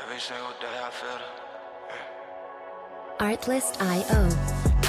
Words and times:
Every 0.00 0.18
single 0.20 0.52
day 0.60 0.78
I 0.82 0.90
feel 0.90 1.18
the 1.18 1.24
Artlist.io. 3.24 4.28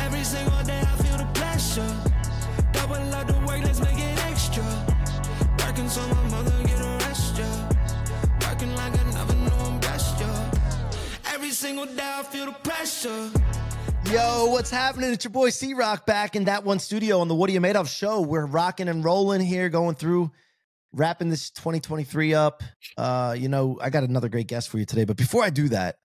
Every 0.05 0.23
single 0.23 0.63
day 0.63 0.79
I 0.79 0.95
feel 1.03 1.17
the 1.17 1.25
pressure. 1.33 1.95
Double 2.71 2.95
up 3.13 3.27
the 3.27 3.33
work, 3.45 3.61
let's 3.63 3.79
make 3.79 3.97
it 3.99 4.25
extra. 4.25 4.63
Working 5.59 5.89
so 5.89 6.07
my 6.07 6.23
mother 6.29 6.51
get 6.63 6.79
a 6.79 6.97
rest, 7.05 7.37
yeah. 7.37 7.69
Working 8.47 8.75
like 8.75 8.99
I 8.99 9.03
never 9.11 9.35
knew 9.35 9.51
I'm 9.51 9.79
blessed, 9.79 10.19
yeah. 10.19 10.51
Every 11.33 11.51
single 11.51 11.85
day 11.85 12.01
I 12.01 12.23
feel 12.23 12.45
the 12.45 12.53
pressure. 12.53 13.29
Yo, 14.11 14.45
what's 14.45 14.69
happening? 14.69 15.11
It's 15.11 15.25
your 15.25 15.31
boy 15.31 15.49
C-Roc 15.49 16.05
back 16.05 16.35
in 16.35 16.45
that 16.45 16.63
one 16.63 16.79
studio 16.79 17.19
on 17.19 17.27
the 17.27 17.35
What 17.35 17.49
Are 17.49 17.53
You 17.53 17.61
Made 17.61 17.75
Of 17.75 17.89
show. 17.89 18.21
We're 18.21 18.45
rocking 18.45 18.87
and 18.87 19.03
rolling 19.03 19.41
here, 19.41 19.69
going 19.69 19.95
through, 19.95 20.31
wrapping 20.93 21.29
this 21.29 21.49
2023 21.51 22.33
up. 22.33 22.63
Uh, 22.97 23.35
you 23.37 23.49
know, 23.49 23.79
I 23.81 23.89
got 23.89 24.03
another 24.03 24.29
great 24.29 24.47
guest 24.47 24.69
for 24.69 24.77
you 24.77 24.85
today. 24.85 25.05
But 25.05 25.17
before 25.17 25.43
I 25.43 25.49
do 25.49 25.69
that, 25.69 25.97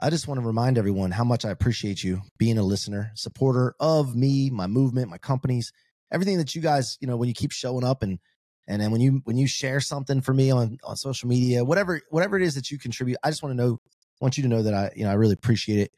I 0.00 0.08
just 0.08 0.26
want 0.26 0.40
to 0.40 0.46
remind 0.46 0.78
everyone 0.78 1.10
how 1.10 1.24
much 1.24 1.44
I 1.44 1.50
appreciate 1.50 2.02
you 2.02 2.22
being 2.38 2.56
a 2.56 2.62
listener, 2.62 3.12
supporter 3.14 3.74
of 3.78 4.16
me, 4.16 4.48
my 4.50 4.66
movement, 4.66 5.10
my 5.10 5.18
companies, 5.18 5.72
everything 6.10 6.38
that 6.38 6.54
you 6.54 6.62
guys, 6.62 6.96
you 7.00 7.06
know, 7.06 7.16
when 7.16 7.28
you 7.28 7.34
keep 7.34 7.52
showing 7.52 7.84
up 7.84 8.02
and 8.02 8.18
and 8.66 8.80
then 8.80 8.92
when 8.92 9.00
you 9.00 9.20
when 9.24 9.36
you 9.36 9.48
share 9.48 9.80
something 9.80 10.20
for 10.20 10.32
me 10.32 10.50
on 10.50 10.78
on 10.84 10.96
social 10.96 11.28
media, 11.28 11.64
whatever 11.64 12.00
whatever 12.08 12.36
it 12.36 12.42
is 12.42 12.54
that 12.54 12.70
you 12.70 12.78
contribute, 12.78 13.18
I 13.22 13.30
just 13.30 13.42
want 13.42 13.52
to 13.56 13.62
know, 13.62 13.80
want 14.20 14.36
you 14.36 14.42
to 14.44 14.48
know 14.48 14.62
that 14.62 14.74
I, 14.74 14.90
you 14.94 15.04
know, 15.04 15.10
I 15.10 15.14
really 15.14 15.34
appreciate 15.34 15.80
it. 15.80 15.92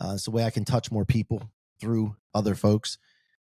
Uh, 0.00 0.12
it's 0.14 0.28
a 0.28 0.30
way 0.30 0.44
I 0.44 0.50
can 0.50 0.64
touch 0.64 0.92
more 0.92 1.04
people 1.04 1.42
through 1.80 2.16
other 2.34 2.54
folks 2.54 2.98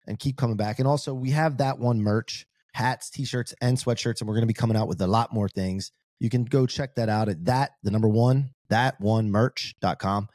and 0.08 0.18
keep 0.18 0.38
coming 0.38 0.56
back. 0.56 0.80
And 0.80 0.88
also, 0.88 1.14
we 1.14 1.32
have 1.32 1.58
that 1.58 1.78
one 1.78 2.02
merch 2.02 2.48
hats, 2.74 3.10
t 3.10 3.26
shirts, 3.26 3.54
and 3.62 3.78
sweatshirts. 3.78 4.22
And 4.22 4.28
we're 4.28 4.36
going 4.36 4.44
to 4.44 4.48
be 4.48 4.54
coming 4.54 4.78
out 4.78 4.88
with 4.88 5.02
a 5.02 5.08
lot 5.08 5.34
more 5.34 5.50
things. 5.50 5.92
You 6.20 6.30
can 6.30 6.44
go 6.46 6.66
check 6.66 6.96
that 6.96 7.10
out 7.10 7.30
at 7.30 7.46
that, 7.46 7.72
the 7.84 7.92
number 7.92 8.08
one, 8.08 8.52
that 8.70 9.00
one 9.00 9.32
merch.com. 9.32 10.28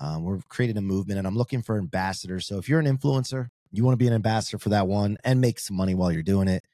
Um, 0.00 0.24
we're 0.24 0.40
creating 0.48 0.78
a 0.78 0.82
movement 0.82 1.18
and 1.18 1.26
I'm 1.26 1.36
looking 1.36 1.62
for 1.62 1.76
ambassadors. 1.76 2.46
So 2.46 2.58
if 2.58 2.68
you're 2.68 2.80
an 2.80 2.86
influencer, 2.86 3.48
you 3.70 3.84
want 3.84 3.92
to 3.92 4.02
be 4.02 4.06
an 4.06 4.14
ambassador 4.14 4.58
for 4.58 4.70
that 4.70 4.88
one 4.88 5.18
and 5.24 5.40
make 5.40 5.60
some 5.60 5.76
money 5.76 5.94
while 5.94 6.10
you're 6.10 6.22
doing 6.22 6.48
it, 6.48 6.64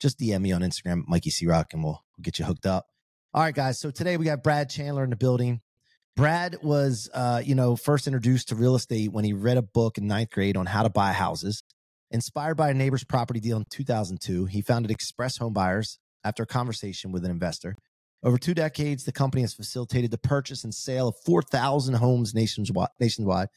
just 0.00 0.18
DM 0.18 0.42
me 0.42 0.52
on 0.52 0.62
Instagram, 0.62 1.02
Mikey 1.08 1.30
C-Roc, 1.30 1.72
and 1.72 1.82
we'll, 1.82 2.02
we'll 2.16 2.22
get 2.22 2.38
you 2.38 2.44
hooked 2.44 2.66
up. 2.66 2.86
All 3.34 3.42
right, 3.42 3.54
guys. 3.54 3.80
So 3.80 3.90
today 3.90 4.16
we 4.16 4.24
got 4.24 4.42
Brad 4.42 4.70
Chandler 4.70 5.04
in 5.04 5.10
the 5.10 5.16
building. 5.16 5.60
Brad 6.14 6.58
was, 6.62 7.10
uh, 7.12 7.42
you 7.44 7.54
know, 7.54 7.76
first 7.76 8.06
introduced 8.06 8.48
to 8.48 8.54
real 8.54 8.74
estate 8.74 9.12
when 9.12 9.24
he 9.24 9.34
read 9.34 9.58
a 9.58 9.62
book 9.62 9.98
in 9.98 10.06
ninth 10.06 10.30
grade 10.30 10.56
on 10.56 10.64
how 10.64 10.82
to 10.82 10.88
buy 10.88 11.12
houses. 11.12 11.62
Inspired 12.12 12.54
by 12.54 12.70
a 12.70 12.74
neighbor's 12.74 13.02
property 13.02 13.40
deal 13.40 13.56
in 13.56 13.64
2002, 13.68 14.46
he 14.46 14.62
founded 14.62 14.92
Express 14.92 15.38
Home 15.38 15.52
Buyers 15.52 15.98
after 16.22 16.44
a 16.44 16.46
conversation 16.46 17.10
with 17.10 17.24
an 17.24 17.32
investor. 17.32 17.76
Over 18.22 18.38
two 18.38 18.54
decades, 18.54 19.04
the 19.04 19.12
company 19.12 19.42
has 19.42 19.54
facilitated 19.54 20.12
the 20.12 20.18
purchase 20.18 20.62
and 20.62 20.72
sale 20.72 21.08
of 21.08 21.16
4,000 21.24 21.94
homes 21.94 22.32
nationwide, 22.32 22.90
nationwide, 23.00 23.48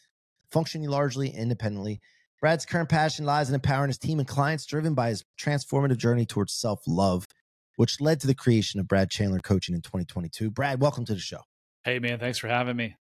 functioning 0.52 0.90
largely 0.90 1.30
independently. 1.30 2.00
Brad's 2.42 2.66
current 2.66 2.90
passion 2.90 3.26
lies 3.26 3.50
in 3.50 3.56
empowering 3.56 3.90
his 3.90 4.00
team 4.00 4.18
and 4.18 4.28
clients, 4.28 4.66
driven 4.66 4.96
by 4.96 5.10
his 5.10 5.24
transformative 5.40 5.98
journey 5.98 6.26
towards 6.26 6.54
self 6.54 6.82
love, 6.88 7.28
which 7.76 8.02
led 8.02 8.20
to 8.22 8.28
the 8.28 8.36
creation 8.36 8.80
of 8.80 8.88
Brad 8.88 9.12
Chandler 9.12 9.40
Coaching 9.40 9.76
in 9.76 9.82
2022. 9.82 10.50
Brad, 10.50 10.82
welcome 10.82 11.06
to 11.06 11.14
the 11.14 11.20
show. 11.20 11.42
Hey, 11.84 12.00
man, 12.00 12.18
thanks 12.18 12.40
for 12.40 12.48
having 12.48 12.76
me. 12.76 12.96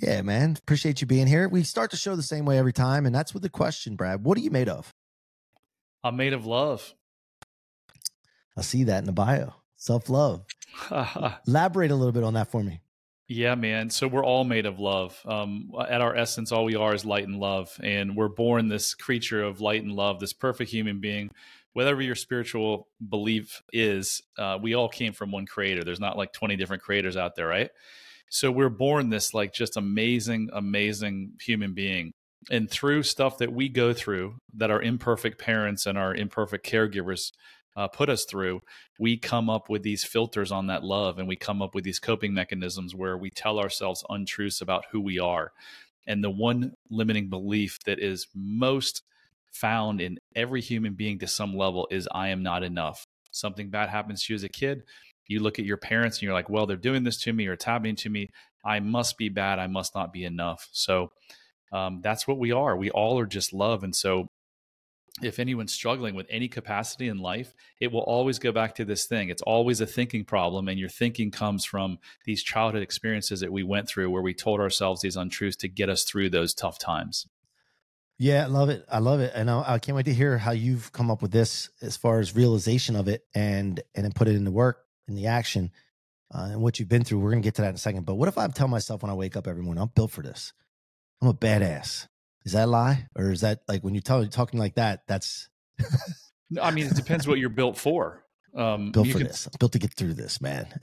Yeah, 0.00 0.22
man. 0.22 0.56
Appreciate 0.58 1.00
you 1.00 1.06
being 1.06 1.26
here. 1.26 1.48
We 1.48 1.62
start 1.64 1.90
the 1.90 1.96
show 1.96 2.16
the 2.16 2.22
same 2.22 2.44
way 2.44 2.58
every 2.58 2.72
time, 2.72 3.04
and 3.04 3.14
that's 3.14 3.34
with 3.34 3.42
the 3.42 3.50
question, 3.50 3.94
Brad. 3.94 4.24
What 4.24 4.38
are 4.38 4.40
you 4.40 4.50
made 4.50 4.68
of? 4.68 4.94
I'm 6.02 6.16
made 6.16 6.32
of 6.32 6.46
love. 6.46 6.94
I 8.56 8.62
see 8.62 8.84
that 8.84 8.98
in 8.98 9.04
the 9.04 9.12
bio. 9.12 9.54
Self 9.76 10.08
love. 10.08 10.44
Elaborate 11.46 11.90
a 11.90 11.94
little 11.94 12.12
bit 12.12 12.24
on 12.24 12.34
that 12.34 12.50
for 12.50 12.62
me. 12.62 12.80
yeah, 13.28 13.54
man. 13.54 13.90
So 13.90 14.08
we're 14.08 14.24
all 14.24 14.44
made 14.44 14.66
of 14.66 14.78
love. 14.78 15.20
Um, 15.26 15.70
at 15.88 16.00
our 16.00 16.14
essence, 16.16 16.52
all 16.52 16.64
we 16.64 16.76
are 16.76 16.94
is 16.94 17.04
light 17.04 17.26
and 17.26 17.38
love. 17.38 17.70
And 17.82 18.16
we're 18.16 18.28
born 18.28 18.68
this 18.68 18.94
creature 18.94 19.42
of 19.42 19.60
light 19.60 19.82
and 19.82 19.92
love, 19.92 20.20
this 20.20 20.32
perfect 20.32 20.70
human 20.70 21.00
being. 21.00 21.30
Whatever 21.74 22.02
your 22.02 22.14
spiritual 22.14 22.88
belief 23.08 23.62
is, 23.72 24.22
uh, 24.38 24.58
we 24.60 24.74
all 24.74 24.88
came 24.88 25.12
from 25.14 25.30
one 25.30 25.46
creator. 25.46 25.82
There's 25.84 26.00
not 26.00 26.18
like 26.18 26.32
20 26.32 26.56
different 26.56 26.82
creators 26.82 27.16
out 27.16 27.34
there, 27.34 27.46
right? 27.46 27.70
So 28.32 28.50
we're 28.50 28.70
born 28.70 29.10
this 29.10 29.34
like 29.34 29.52
just 29.52 29.76
amazing, 29.76 30.48
amazing 30.54 31.32
human 31.38 31.74
being. 31.74 32.12
And 32.50 32.68
through 32.68 33.02
stuff 33.02 33.36
that 33.38 33.52
we 33.52 33.68
go 33.68 33.92
through, 33.92 34.36
that 34.54 34.70
our 34.70 34.80
imperfect 34.80 35.38
parents 35.38 35.84
and 35.84 35.98
our 35.98 36.14
imperfect 36.14 36.66
caregivers 36.66 37.32
uh, 37.76 37.88
put 37.88 38.08
us 38.08 38.24
through, 38.24 38.62
we 38.98 39.18
come 39.18 39.50
up 39.50 39.68
with 39.68 39.82
these 39.82 40.02
filters 40.02 40.50
on 40.50 40.68
that 40.68 40.82
love 40.82 41.18
and 41.18 41.28
we 41.28 41.36
come 41.36 41.60
up 41.60 41.74
with 41.74 41.84
these 41.84 41.98
coping 41.98 42.32
mechanisms 42.32 42.94
where 42.94 43.18
we 43.18 43.28
tell 43.28 43.58
ourselves 43.58 44.02
untruths 44.08 44.62
about 44.62 44.86
who 44.92 45.00
we 45.02 45.18
are. 45.18 45.52
And 46.06 46.24
the 46.24 46.30
one 46.30 46.72
limiting 46.88 47.28
belief 47.28 47.80
that 47.84 47.98
is 47.98 48.28
most 48.34 49.02
found 49.52 50.00
in 50.00 50.16
every 50.34 50.62
human 50.62 50.94
being 50.94 51.18
to 51.18 51.26
some 51.26 51.54
level 51.54 51.86
is 51.90 52.08
I 52.14 52.28
am 52.28 52.42
not 52.42 52.62
enough. 52.62 53.06
Something 53.30 53.68
bad 53.68 53.90
happens 53.90 54.24
to 54.24 54.32
you 54.32 54.36
as 54.36 54.44
a 54.44 54.48
kid. 54.48 54.84
You 55.26 55.40
look 55.40 55.58
at 55.58 55.64
your 55.64 55.76
parents 55.76 56.18
and 56.18 56.22
you're 56.22 56.34
like, 56.34 56.50
well, 56.50 56.66
they're 56.66 56.76
doing 56.76 57.04
this 57.04 57.20
to 57.22 57.32
me 57.32 57.46
or 57.46 57.54
it's 57.54 57.64
happening 57.64 57.96
to 57.96 58.10
me. 58.10 58.30
I 58.64 58.80
must 58.80 59.18
be 59.18 59.28
bad. 59.28 59.58
I 59.58 59.66
must 59.66 59.94
not 59.94 60.12
be 60.12 60.24
enough. 60.24 60.68
So 60.72 61.12
um, 61.72 62.00
that's 62.02 62.28
what 62.28 62.38
we 62.38 62.52
are. 62.52 62.76
We 62.76 62.90
all 62.90 63.18
are 63.18 63.26
just 63.26 63.52
love. 63.52 63.82
And 63.82 63.94
so 63.94 64.28
if 65.20 65.38
anyone's 65.38 65.72
struggling 65.72 66.14
with 66.14 66.26
any 66.30 66.48
capacity 66.48 67.08
in 67.08 67.18
life, 67.18 67.54
it 67.80 67.92
will 67.92 68.00
always 68.00 68.38
go 68.38 68.50
back 68.50 68.74
to 68.76 68.84
this 68.84 69.04
thing. 69.06 69.28
It's 69.28 69.42
always 69.42 69.80
a 69.80 69.86
thinking 69.86 70.24
problem, 70.24 70.68
and 70.68 70.78
your 70.78 70.88
thinking 70.88 71.30
comes 71.30 71.64
from 71.64 71.98
these 72.24 72.42
childhood 72.42 72.82
experiences 72.82 73.40
that 73.40 73.52
we 73.52 73.62
went 73.62 73.88
through 73.88 74.10
where 74.10 74.22
we 74.22 74.32
told 74.32 74.60
ourselves 74.60 75.02
these 75.02 75.16
untruths 75.16 75.56
to 75.56 75.68
get 75.68 75.90
us 75.90 76.04
through 76.04 76.30
those 76.30 76.54
tough 76.54 76.78
times. 76.78 77.26
Yeah, 78.18 78.44
I 78.44 78.46
love 78.46 78.70
it. 78.70 78.86
I 78.90 79.00
love 79.00 79.20
it, 79.20 79.32
and 79.34 79.50
I, 79.50 79.74
I 79.74 79.78
can't 79.78 79.96
wait 79.96 80.06
to 80.06 80.14
hear 80.14 80.38
how 80.38 80.52
you've 80.52 80.92
come 80.92 81.10
up 81.10 81.20
with 81.20 81.30
this 81.30 81.68
as 81.82 81.96
far 81.96 82.18
as 82.18 82.34
realization 82.34 82.96
of 82.96 83.06
it 83.08 83.22
and 83.34 83.80
and 83.94 84.04
then 84.04 84.12
put 84.12 84.28
it 84.28 84.36
into 84.36 84.50
work 84.50 84.78
in 85.12 85.22
the 85.22 85.28
action 85.28 85.70
uh, 86.34 86.48
and 86.52 86.62
what 86.62 86.78
you've 86.78 86.88
been 86.88 87.04
through. 87.04 87.20
We're 87.20 87.30
gonna 87.30 87.42
get 87.42 87.54
to 87.56 87.62
that 87.62 87.68
in 87.68 87.74
a 87.74 87.78
second. 87.78 88.06
But 88.06 88.14
what 88.14 88.28
if 88.28 88.38
I 88.38 88.48
tell 88.48 88.68
myself 88.68 89.02
when 89.02 89.10
I 89.10 89.14
wake 89.14 89.36
up 89.36 89.46
every 89.46 89.62
morning, 89.62 89.82
I'm 89.82 89.90
built 89.94 90.10
for 90.10 90.22
this. 90.22 90.52
I'm 91.20 91.28
a 91.28 91.34
badass. 91.34 92.08
Is 92.44 92.52
that 92.52 92.64
a 92.64 92.70
lie, 92.70 93.06
or 93.14 93.30
is 93.30 93.42
that 93.42 93.60
like 93.68 93.84
when 93.84 93.94
you 93.94 94.00
tell 94.00 94.26
talking 94.26 94.58
like 94.58 94.74
that? 94.74 95.06
That's 95.06 95.48
I 96.60 96.70
mean, 96.70 96.86
it 96.86 96.96
depends 96.96 97.28
what 97.28 97.38
you're 97.38 97.48
built 97.48 97.78
for. 97.78 98.24
Um, 98.54 98.90
built 98.92 99.08
for 99.08 99.18
can- 99.18 99.28
this. 99.28 99.46
I'm 99.46 99.52
built 99.58 99.72
to 99.72 99.78
get 99.78 99.94
through 99.94 100.14
this, 100.14 100.40
man. 100.40 100.66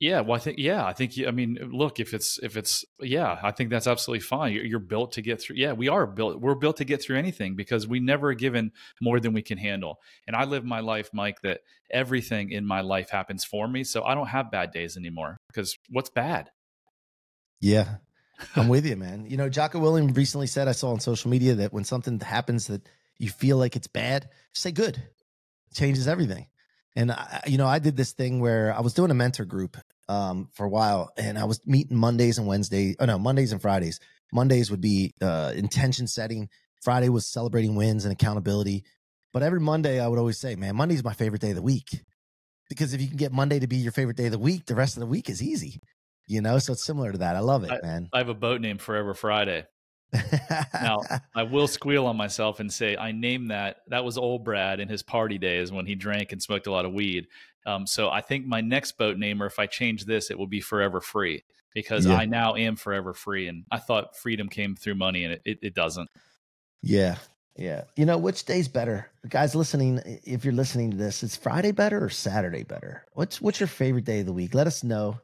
Yeah, 0.00 0.20
well, 0.20 0.36
I 0.36 0.38
think 0.38 0.58
yeah, 0.58 0.86
I 0.86 0.92
think 0.92 1.14
I 1.26 1.32
mean, 1.32 1.58
look, 1.72 1.98
if 1.98 2.14
it's 2.14 2.38
if 2.40 2.56
it's 2.56 2.84
yeah, 3.00 3.38
I 3.42 3.50
think 3.50 3.70
that's 3.70 3.88
absolutely 3.88 4.20
fine. 4.20 4.52
You're, 4.52 4.64
you're 4.64 4.78
built 4.78 5.12
to 5.12 5.22
get 5.22 5.40
through. 5.40 5.56
Yeah, 5.56 5.72
we 5.72 5.88
are 5.88 6.06
built. 6.06 6.40
We're 6.40 6.54
built 6.54 6.76
to 6.76 6.84
get 6.84 7.02
through 7.02 7.18
anything 7.18 7.56
because 7.56 7.88
we 7.88 7.98
never 7.98 8.28
are 8.28 8.34
given 8.34 8.70
more 9.00 9.18
than 9.18 9.32
we 9.32 9.42
can 9.42 9.58
handle. 9.58 9.98
And 10.26 10.36
I 10.36 10.44
live 10.44 10.64
my 10.64 10.80
life, 10.80 11.10
Mike, 11.12 11.40
that 11.42 11.62
everything 11.90 12.52
in 12.52 12.64
my 12.64 12.80
life 12.80 13.10
happens 13.10 13.44
for 13.44 13.66
me, 13.66 13.82
so 13.82 14.04
I 14.04 14.14
don't 14.14 14.28
have 14.28 14.52
bad 14.52 14.70
days 14.70 14.96
anymore. 14.96 15.36
Because 15.48 15.76
what's 15.90 16.10
bad? 16.10 16.50
yeah, 17.60 17.96
I'm 18.56 18.68
with 18.68 18.86
you, 18.86 18.96
man. 18.96 19.26
You 19.28 19.36
know, 19.36 19.48
Jocko 19.48 19.80
Willink 19.80 20.16
recently 20.16 20.46
said 20.46 20.68
I 20.68 20.72
saw 20.72 20.90
on 20.90 21.00
social 21.00 21.30
media 21.30 21.56
that 21.56 21.72
when 21.72 21.84
something 21.84 22.20
happens 22.20 22.68
that 22.68 22.88
you 23.18 23.30
feel 23.30 23.56
like 23.56 23.76
it's 23.76 23.86
bad, 23.86 24.28
say 24.54 24.70
good. 24.70 24.96
It 24.96 25.74
changes 25.74 26.08
everything. 26.08 26.46
And 26.96 27.12
I, 27.12 27.42
you 27.46 27.58
know, 27.58 27.66
I 27.66 27.78
did 27.78 27.96
this 27.96 28.12
thing 28.12 28.40
where 28.40 28.74
I 28.74 28.80
was 28.80 28.94
doing 28.94 29.10
a 29.10 29.14
mentor 29.14 29.44
group 29.44 29.76
um, 30.08 30.48
for 30.54 30.64
a 30.64 30.68
while, 30.68 31.10
and 31.16 31.38
I 31.38 31.44
was 31.44 31.60
meeting 31.66 31.96
Mondays 31.96 32.38
and 32.38 32.46
Wednesdays. 32.46 32.96
Oh 32.98 33.04
no, 33.04 33.18
Mondays 33.18 33.52
and 33.52 33.60
Fridays. 33.60 34.00
Mondays 34.32 34.70
would 34.70 34.80
be 34.80 35.14
uh, 35.20 35.52
intention 35.56 36.06
setting. 36.06 36.48
Friday 36.82 37.08
was 37.08 37.26
celebrating 37.26 37.74
wins 37.74 38.04
and 38.04 38.12
accountability. 38.12 38.84
But 39.32 39.42
every 39.42 39.60
Monday, 39.60 40.00
I 40.00 40.08
would 40.08 40.18
always 40.18 40.38
say, 40.38 40.56
"Man, 40.56 40.76
Monday's 40.76 41.04
my 41.04 41.12
favorite 41.12 41.42
day 41.42 41.50
of 41.50 41.56
the 41.56 41.62
week," 41.62 42.02
because 42.68 42.94
if 42.94 43.00
you 43.00 43.08
can 43.08 43.16
get 43.16 43.32
Monday 43.32 43.58
to 43.58 43.66
be 43.66 43.76
your 43.76 43.92
favorite 43.92 44.16
day 44.16 44.26
of 44.26 44.32
the 44.32 44.38
week, 44.38 44.66
the 44.66 44.74
rest 44.74 44.96
of 44.96 45.00
the 45.00 45.06
week 45.06 45.28
is 45.28 45.42
easy. 45.42 45.80
You 46.26 46.42
know, 46.42 46.58
so 46.58 46.72
it's 46.72 46.84
similar 46.84 47.12
to 47.12 47.18
that. 47.18 47.36
I 47.36 47.40
love 47.40 47.64
it, 47.64 47.82
man. 47.82 48.08
I 48.12 48.18
have 48.18 48.28
a 48.28 48.34
boat 48.34 48.60
named 48.60 48.82
Forever 48.82 49.14
Friday. 49.14 49.64
Now, 50.12 51.02
I 51.34 51.42
will 51.42 51.68
squeal 51.68 52.06
on 52.06 52.16
myself 52.16 52.60
and 52.60 52.72
say 52.72 52.96
I 52.96 53.12
named 53.12 53.50
that. 53.50 53.78
That 53.88 54.04
was 54.04 54.18
old 54.18 54.44
Brad 54.44 54.80
in 54.80 54.88
his 54.88 55.02
party 55.02 55.38
days 55.38 55.70
when 55.72 55.86
he 55.86 55.94
drank 55.94 56.32
and 56.32 56.42
smoked 56.42 56.66
a 56.66 56.70
lot 56.72 56.84
of 56.84 56.92
weed. 56.92 57.26
Um, 57.66 57.86
so 57.86 58.08
I 58.08 58.20
think 58.20 58.46
my 58.46 58.60
next 58.60 58.92
boat 58.98 59.18
namer, 59.18 59.46
if 59.46 59.58
I 59.58 59.66
change 59.66 60.04
this, 60.04 60.30
it 60.30 60.38
will 60.38 60.46
be 60.46 60.60
Forever 60.60 61.00
Free 61.00 61.42
because 61.74 62.06
Yeah. 62.06 62.16
I 62.16 62.24
now 62.24 62.54
am 62.54 62.76
forever 62.76 63.12
free. 63.12 63.46
And 63.48 63.64
I 63.70 63.78
thought 63.78 64.16
freedom 64.16 64.48
came 64.48 64.74
through 64.74 64.94
money, 64.94 65.24
and 65.24 65.34
it, 65.34 65.42
it, 65.44 65.58
it 65.62 65.74
doesn't. 65.74 66.08
Yeah. 66.82 67.16
Yeah. 67.56 67.84
You 67.96 68.06
know, 68.06 68.16
which 68.16 68.44
day's 68.44 68.68
better? 68.68 69.10
Guys 69.28 69.54
listening, 69.54 70.00
if 70.24 70.44
you're 70.44 70.54
listening 70.54 70.92
to 70.92 70.96
this, 70.96 71.22
is 71.22 71.36
Friday 71.36 71.72
better 71.72 72.02
or 72.02 72.08
Saturday 72.08 72.62
better? 72.62 73.04
What's 73.14 73.40
what's 73.40 73.58
your 73.60 73.66
favorite 73.66 74.04
day 74.04 74.20
of 74.20 74.26
the 74.26 74.32
week? 74.32 74.54
Let 74.54 74.66
us 74.68 74.84
know. 74.84 75.18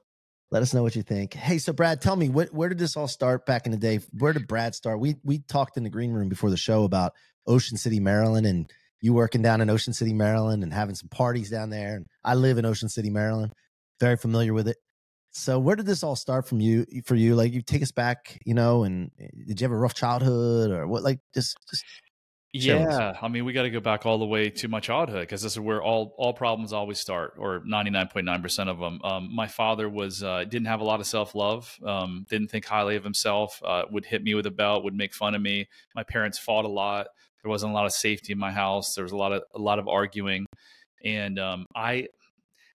Let 0.55 0.62
us 0.62 0.73
know 0.73 0.85
what 0.85 0.95
you 0.95 1.03
think. 1.03 1.35
Hey, 1.35 1.59
so 1.59 1.73
Brad, 1.73 2.01
tell 2.01 2.15
me, 2.15 2.29
where 2.29 2.69
did 2.69 2.79
this 2.79 2.97
all 2.97 3.09
start 3.09 3.45
back 3.45 3.67
in 3.67 3.73
the 3.73 3.77
day? 3.77 3.99
Where 4.17 4.33
did 4.33 4.47
Brad 4.47 4.77
start? 4.77 5.01
We 5.01 5.17
we 5.25 5.41
talked 5.41 5.77
in 5.77 5.83
the 5.83 5.91
green 5.91 6.12
room 6.12 6.29
before 6.29 6.49
the 6.49 6.56
show 6.56 6.85
about 6.85 7.12
Ocean 7.45 7.77
City, 7.77 7.99
Maryland, 7.99 8.47
and 8.47 8.73
you 9.01 9.15
working 9.15 9.43
down 9.43 9.61
in 9.61 9.69
Ocean 9.69 9.93
City, 9.93 10.15
Maryland, 10.15 10.62
and 10.62 10.73
having 10.73 10.95
some 10.95 11.09
parties 11.09 11.51
down 11.51 11.71
there. 11.71 11.97
And 11.97 12.06
I 12.23 12.37
live 12.37 12.56
in 12.56 12.67
Ocean 12.67 12.89
City, 12.89 13.11
Maryland. 13.11 13.53
Very 13.99 14.17
familiar 14.17 14.55
with 14.55 14.69
it. 14.69 14.77
So 15.33 15.59
where 15.59 15.75
did 15.75 15.87
this 15.87 16.05
all 16.05 16.15
start 16.15 16.47
from 16.47 16.61
you 16.61 16.87
for 17.05 17.17
you? 17.17 17.35
Like 17.35 17.53
you 17.53 17.61
take 17.61 17.83
us 17.83 17.91
back, 17.91 18.41
you 18.47 18.55
know, 18.55 18.85
and 18.85 19.11
eh, 19.19 19.27
did 19.49 19.61
you 19.61 19.65
have 19.65 19.73
a 19.73 19.77
rough 19.77 19.95
childhood 19.95 20.71
or 20.71 20.87
what? 20.87 21.03
Like 21.03 21.19
just, 21.35 21.59
just 21.69 21.85
yeah, 22.56 23.17
I 23.21 23.27
mean, 23.27 23.45
we 23.45 23.53
got 23.53 23.65
to 23.65 23.71
go 23.71 23.81
back 23.81 24.06
all 24.06 24.17
the 24.17 24.25
way 24.25 24.49
to 24.49 24.69
my 24.69 24.79
childhood 24.79 25.23
because 25.23 25.43
this 25.43 25.53
is 25.53 25.61
where 25.61 25.83
all 25.83 26.15
all 26.17 26.33
problems 26.33 26.73
always 26.73 27.01
start, 27.01 27.35
or 27.37 27.62
ninety 27.67 27.91
nine 27.91 28.06
point 28.06 28.27
nine 28.27 28.43
percent 28.43 28.71
of 28.71 28.79
them. 28.79 29.01
Um, 29.03 29.35
my 29.35 29.49
father 29.49 29.89
was 29.89 30.23
uh, 30.23 30.45
didn't 30.45 30.67
have 30.67 30.81
a 30.81 30.85
lot 30.85 31.01
of 31.01 31.06
self 31.06 31.35
love, 31.35 31.77
um, 31.85 32.25
didn't 32.31 32.53
think 32.53 32.65
highly 32.65 32.95
of 32.95 33.03
himself, 33.03 33.61
uh, 33.65 33.83
would 33.91 34.05
hit 34.05 34.23
me 34.23 34.35
with 34.35 34.47
a 34.47 34.53
belt, 34.53 34.85
would 34.85 34.95
make 34.95 35.12
fun 35.12 35.35
of 35.35 35.43
me. 35.43 35.69
My 35.97 36.05
parents 36.05 36.39
fought 36.39 36.65
a 36.65 36.69
lot. 36.69 37.09
There 37.43 37.51
wasn't 37.51 37.73
a 37.73 37.75
lot 37.75 37.87
of 37.87 37.93
safety 37.93 38.33
in 38.33 38.39
my 38.39 38.53
house. 38.53 38.95
There 38.95 39.05
was 39.05 39.12
a 39.12 39.17
lot 39.17 39.33
of 39.33 39.43
a 39.53 39.59
lot 39.59 39.81
of 39.81 39.89
arguing, 39.89 40.47
and 41.05 41.41
um, 41.41 41.67
I 41.75 42.07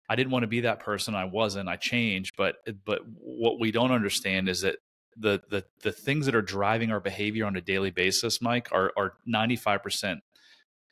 I 0.10 0.18
didn't 0.18 0.32
want 0.32 0.44
to 0.44 0.48
be 0.48 0.62
that 0.62 0.82
person. 0.82 1.16
I 1.16 1.24
wasn't. 1.24 1.70
I 1.70 1.78
changed, 1.78 2.34
but 2.38 2.58
but 2.84 3.00
what 3.16 3.62
we 3.62 3.72
don't 3.72 3.92
understand 3.92 4.50
is 4.50 4.62
that 4.62 4.76
the 5.18 5.42
the 5.50 5.66
the 5.82 5.92
things 5.92 6.26
that 6.26 6.36
are 6.36 6.42
driving 6.42 6.92
our 6.92 7.00
behavior 7.00 7.46
on 7.46 7.56
a 7.56 7.62
daily 7.62 7.92
basis, 7.92 8.42
Mike, 8.42 8.70
are 8.72 8.92
are 8.98 9.14
ninety 9.26 9.56
five 9.56 9.84
percent 9.84 10.22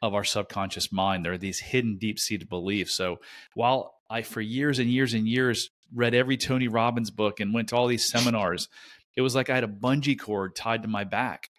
of 0.02 0.14
our 0.14 0.24
subconscious 0.24 0.92
mind. 0.92 1.26
There 1.26 1.34
are 1.34 1.38
these 1.38 1.60
hidden, 1.60 1.98
deep 1.98 2.20
seated 2.20 2.50
beliefs. 2.50 2.94
So 2.94 3.20
while 3.56 3.96
I, 4.10 4.22
for 4.22 4.42
years 4.42 4.80
and 4.80 4.90
years 4.90 5.14
and 5.14 5.28
years, 5.28 5.70
read 5.94 6.14
every 6.14 6.38
Tony 6.38 6.68
Robbins 6.68 7.10
book 7.10 7.40
and 7.40 7.54
went 7.54 7.70
to 7.70 7.76
all 7.76 7.88
these 7.88 8.06
seminars, 8.06 8.70
it 9.16 9.22
was 9.22 9.34
like 9.36 9.50
I 9.50 9.56
had 9.56 9.64
a 9.64 9.68
bungee 9.68 10.20
cord 10.20 10.56
tied 10.56 10.84
to 10.84 10.88
my 10.88 11.04
back. 11.04 11.50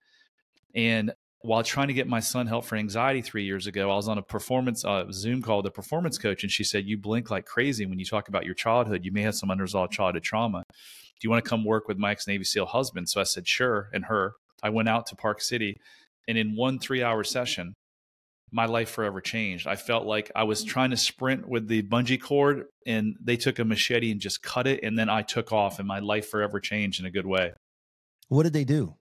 And 0.75 1.13
while 1.41 1.63
trying 1.63 1.89
to 1.89 1.95
get 1.95 2.07
my 2.07 2.21
son 2.21 2.47
help 2.47 2.65
for 2.65 2.77
anxiety 2.77 3.23
three 3.23 3.45
years 3.45 3.67
ago, 3.67 3.91
I 3.91 3.95
was 3.95 4.09
on 4.09 4.19
a 4.19 4.23
performance 4.23 4.85
uh, 4.85 5.05
Zoom 5.13 5.43
call 5.43 5.59
with 5.59 5.67
a 5.67 5.71
performance 5.71 6.19
coach, 6.19 6.43
and 6.43 6.53
she 6.53 6.65
said, 6.65 6.87
"You 6.87 6.99
blink 6.99 7.31
like 7.31 7.47
crazy 7.47 7.87
when 7.87 7.99
you 7.99 8.05
talk 8.05 8.29
about 8.29 8.45
your 8.45 8.55
childhood. 8.55 9.05
You 9.05 9.13
may 9.13 9.23
have 9.23 9.35
some 9.35 9.51
unresolved 9.51 9.93
childhood 9.93 10.23
trauma. 10.23 10.65
Do 11.20 11.26
you 11.26 11.31
want 11.31 11.44
to 11.44 11.49
come 11.49 11.65
work 11.65 11.88
with 11.88 11.99
Mike's 11.99 12.26
Navy 12.26 12.44
SEAL 12.44 12.67
husband?" 12.67 13.09
So 13.09 13.20
I 13.20 13.25
said, 13.25 13.49
"Sure." 13.49 13.88
And 13.93 14.05
her, 14.06 14.35
I 14.62 14.70
went 14.70 14.88
out 14.88 15.06
to 15.06 15.17
Park 15.17 15.41
City, 15.41 15.81
and 16.26 16.38
in 16.38 16.56
one 16.56 16.79
three-hour 16.79 17.25
session, 17.25 17.75
my 18.50 18.67
life 18.67 18.91
forever 18.91 19.20
changed. 19.20 19.67
I 19.67 19.76
felt 19.76 20.06
like 20.06 20.31
I 20.35 20.44
was 20.44 20.65
trying 20.65 20.91
to 20.91 20.97
sprint 20.97 21.49
with 21.49 21.69
the 21.69 21.82
bungee 21.82 22.20
cord, 22.20 22.65
and 22.87 23.17
they 23.23 23.37
took 23.37 23.59
a 23.59 23.65
machete 23.65 24.11
and 24.11 24.20
just 24.20 24.43
cut 24.43 24.67
it, 24.67 24.82
and 24.82 24.99
then 24.99 25.09
I 25.09 25.23
took 25.23 25.53
off, 25.53 25.79
and 25.79 25.87
my 25.87 25.99
life 25.99 26.29
forever 26.29 26.61
changed 26.61 27.00
in 27.00 27.06
a 27.06 27.11
good 27.11 27.26
way. 27.26 27.53
What 28.29 28.44
did 28.44 28.53
they 28.53 28.64
do? 28.64 28.94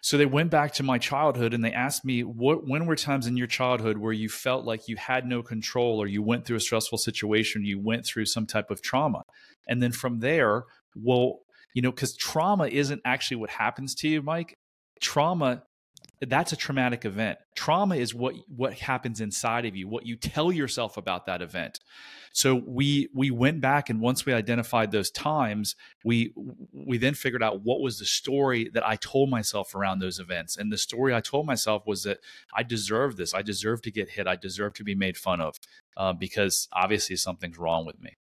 So 0.00 0.18
they 0.18 0.26
went 0.26 0.50
back 0.50 0.74
to 0.74 0.82
my 0.82 0.98
childhood 0.98 1.54
and 1.54 1.64
they 1.64 1.72
asked 1.72 2.04
me, 2.04 2.24
what, 2.24 2.68
when 2.68 2.84
were 2.84 2.94
times 2.94 3.26
in 3.26 3.38
your 3.38 3.46
childhood 3.46 3.96
where 3.96 4.12
you 4.12 4.28
felt 4.28 4.66
like 4.66 4.86
you 4.86 4.96
had 4.96 5.24
no 5.24 5.42
control 5.42 5.98
or 5.98 6.06
you 6.06 6.22
went 6.22 6.44
through 6.44 6.58
a 6.58 6.60
stressful 6.60 6.98
situation, 6.98 7.64
you 7.64 7.80
went 7.80 8.04
through 8.04 8.26
some 8.26 8.44
type 8.44 8.70
of 8.70 8.82
trauma? 8.82 9.22
And 9.66 9.82
then 9.82 9.92
from 9.92 10.20
there, 10.20 10.64
well, 10.94 11.40
you 11.74 11.82
know, 11.82 11.90
because 11.90 12.16
trauma 12.16 12.66
isn't 12.66 13.02
actually 13.04 13.38
what 13.38 13.50
happens 13.50 13.94
to 13.96 14.08
you, 14.08 14.22
Mike. 14.22 14.58
Trauma 15.00 15.62
that's 16.20 16.52
a 16.52 16.56
traumatic 16.56 17.04
event. 17.04 17.38
Trauma 17.54 17.96
is 17.96 18.14
what 18.14 18.34
what 18.48 18.74
happens 18.74 19.20
inside 19.20 19.66
of 19.66 19.76
you 19.76 19.88
what 19.88 20.06
you 20.06 20.16
tell 20.16 20.52
yourself 20.52 20.96
about 20.96 21.26
that 21.26 21.42
event. 21.42 21.80
So 22.32 22.54
we 22.54 23.08
we 23.14 23.30
went 23.30 23.60
back 23.60 23.90
and 23.90 24.00
once 24.00 24.26
we 24.26 24.32
identified 24.32 24.90
those 24.90 25.10
times 25.10 25.76
we 26.04 26.32
we 26.72 26.98
then 26.98 27.14
figured 27.14 27.42
out 27.42 27.62
what 27.62 27.80
was 27.80 27.98
the 27.98 28.04
story 28.04 28.70
that 28.74 28.86
i 28.86 28.96
told 28.96 29.30
myself 29.30 29.74
around 29.74 29.98
those 29.98 30.18
events. 30.18 30.56
And 30.56 30.72
the 30.72 30.78
story 30.78 31.14
i 31.14 31.20
told 31.20 31.46
myself 31.46 31.86
was 31.86 32.02
that 32.04 32.18
i 32.54 32.62
deserve 32.62 33.16
this. 33.16 33.34
I 33.34 33.42
deserve 33.42 33.82
to 33.82 33.90
get 33.90 34.10
hit. 34.10 34.26
I 34.26 34.36
deserve 34.36 34.74
to 34.74 34.84
be 34.84 34.94
made 34.94 35.16
fun 35.16 35.40
of 35.40 35.56
uh, 35.96 36.12
because 36.12 36.68
obviously 36.72 37.16
something's 37.16 37.58
wrong 37.58 37.86
with 37.86 38.00
me 38.00 38.16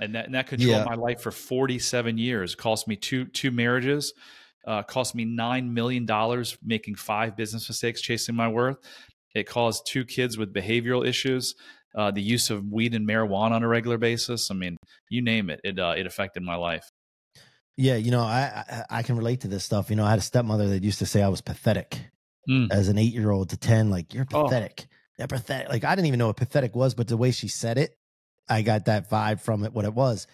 and 0.00 0.14
that, 0.14 0.26
and 0.26 0.34
that 0.34 0.46
controlled 0.46 0.78
yeah. 0.78 0.84
my 0.84 0.94
life 0.94 1.20
for 1.20 1.30
47 1.30 2.18
years 2.18 2.52
it 2.52 2.58
cost 2.58 2.88
me 2.88 2.96
two 2.96 3.26
two 3.26 3.50
marriages 3.50 4.12
uh, 4.66 4.82
cost 4.82 5.14
me 5.14 5.24
$9 5.24 5.70
million 5.70 6.06
making 6.62 6.94
five 6.94 7.36
business 7.36 7.68
mistakes 7.68 8.00
chasing 8.00 8.34
my 8.34 8.48
worth. 8.48 8.76
It 9.34 9.46
caused 9.46 9.86
two 9.86 10.04
kids 10.04 10.36
with 10.36 10.52
behavioral 10.52 11.06
issues, 11.06 11.54
uh, 11.96 12.10
the 12.10 12.22
use 12.22 12.50
of 12.50 12.64
weed 12.66 12.94
and 12.94 13.08
marijuana 13.08 13.52
on 13.52 13.62
a 13.62 13.68
regular 13.68 13.96
basis. 13.96 14.50
I 14.50 14.54
mean, 14.54 14.76
you 15.08 15.22
name 15.22 15.50
it, 15.50 15.60
it, 15.64 15.78
uh, 15.78 15.94
it 15.96 16.06
affected 16.06 16.42
my 16.42 16.56
life. 16.56 16.90
Yeah, 17.76 17.96
you 17.96 18.10
know, 18.10 18.20
I, 18.20 18.64
I, 18.68 18.98
I 18.98 19.02
can 19.02 19.16
relate 19.16 19.42
to 19.42 19.48
this 19.48 19.64
stuff. 19.64 19.88
You 19.88 19.96
know, 19.96 20.04
I 20.04 20.10
had 20.10 20.18
a 20.18 20.22
stepmother 20.22 20.68
that 20.68 20.84
used 20.84 20.98
to 20.98 21.06
say 21.06 21.22
I 21.22 21.28
was 21.28 21.40
pathetic 21.40 21.98
mm. 22.48 22.68
as 22.70 22.88
an 22.88 22.98
eight 22.98 23.14
year 23.14 23.30
old 23.30 23.50
to 23.50 23.56
ten. 23.56 23.88
Like 23.88 24.12
you're 24.12 24.26
oh. 24.34 24.44
pathetic. 24.44 24.82
Oh. 24.82 24.94
You're 25.18 25.28
pathetic. 25.28 25.68
Like 25.70 25.84
I 25.84 25.94
didn't 25.94 26.06
even 26.06 26.18
know 26.18 26.26
what 26.26 26.36
pathetic 26.36 26.74
was, 26.74 26.94
but 26.94 27.08
the 27.08 27.16
way 27.16 27.30
she 27.30 27.48
said 27.48 27.78
it, 27.78 27.96
I 28.50 28.62
got 28.62 28.86
that 28.86 29.08
vibe 29.08 29.40
from 29.40 29.64
it. 29.64 29.72
What 29.72 29.84
it 29.84 29.94
was. 29.94 30.26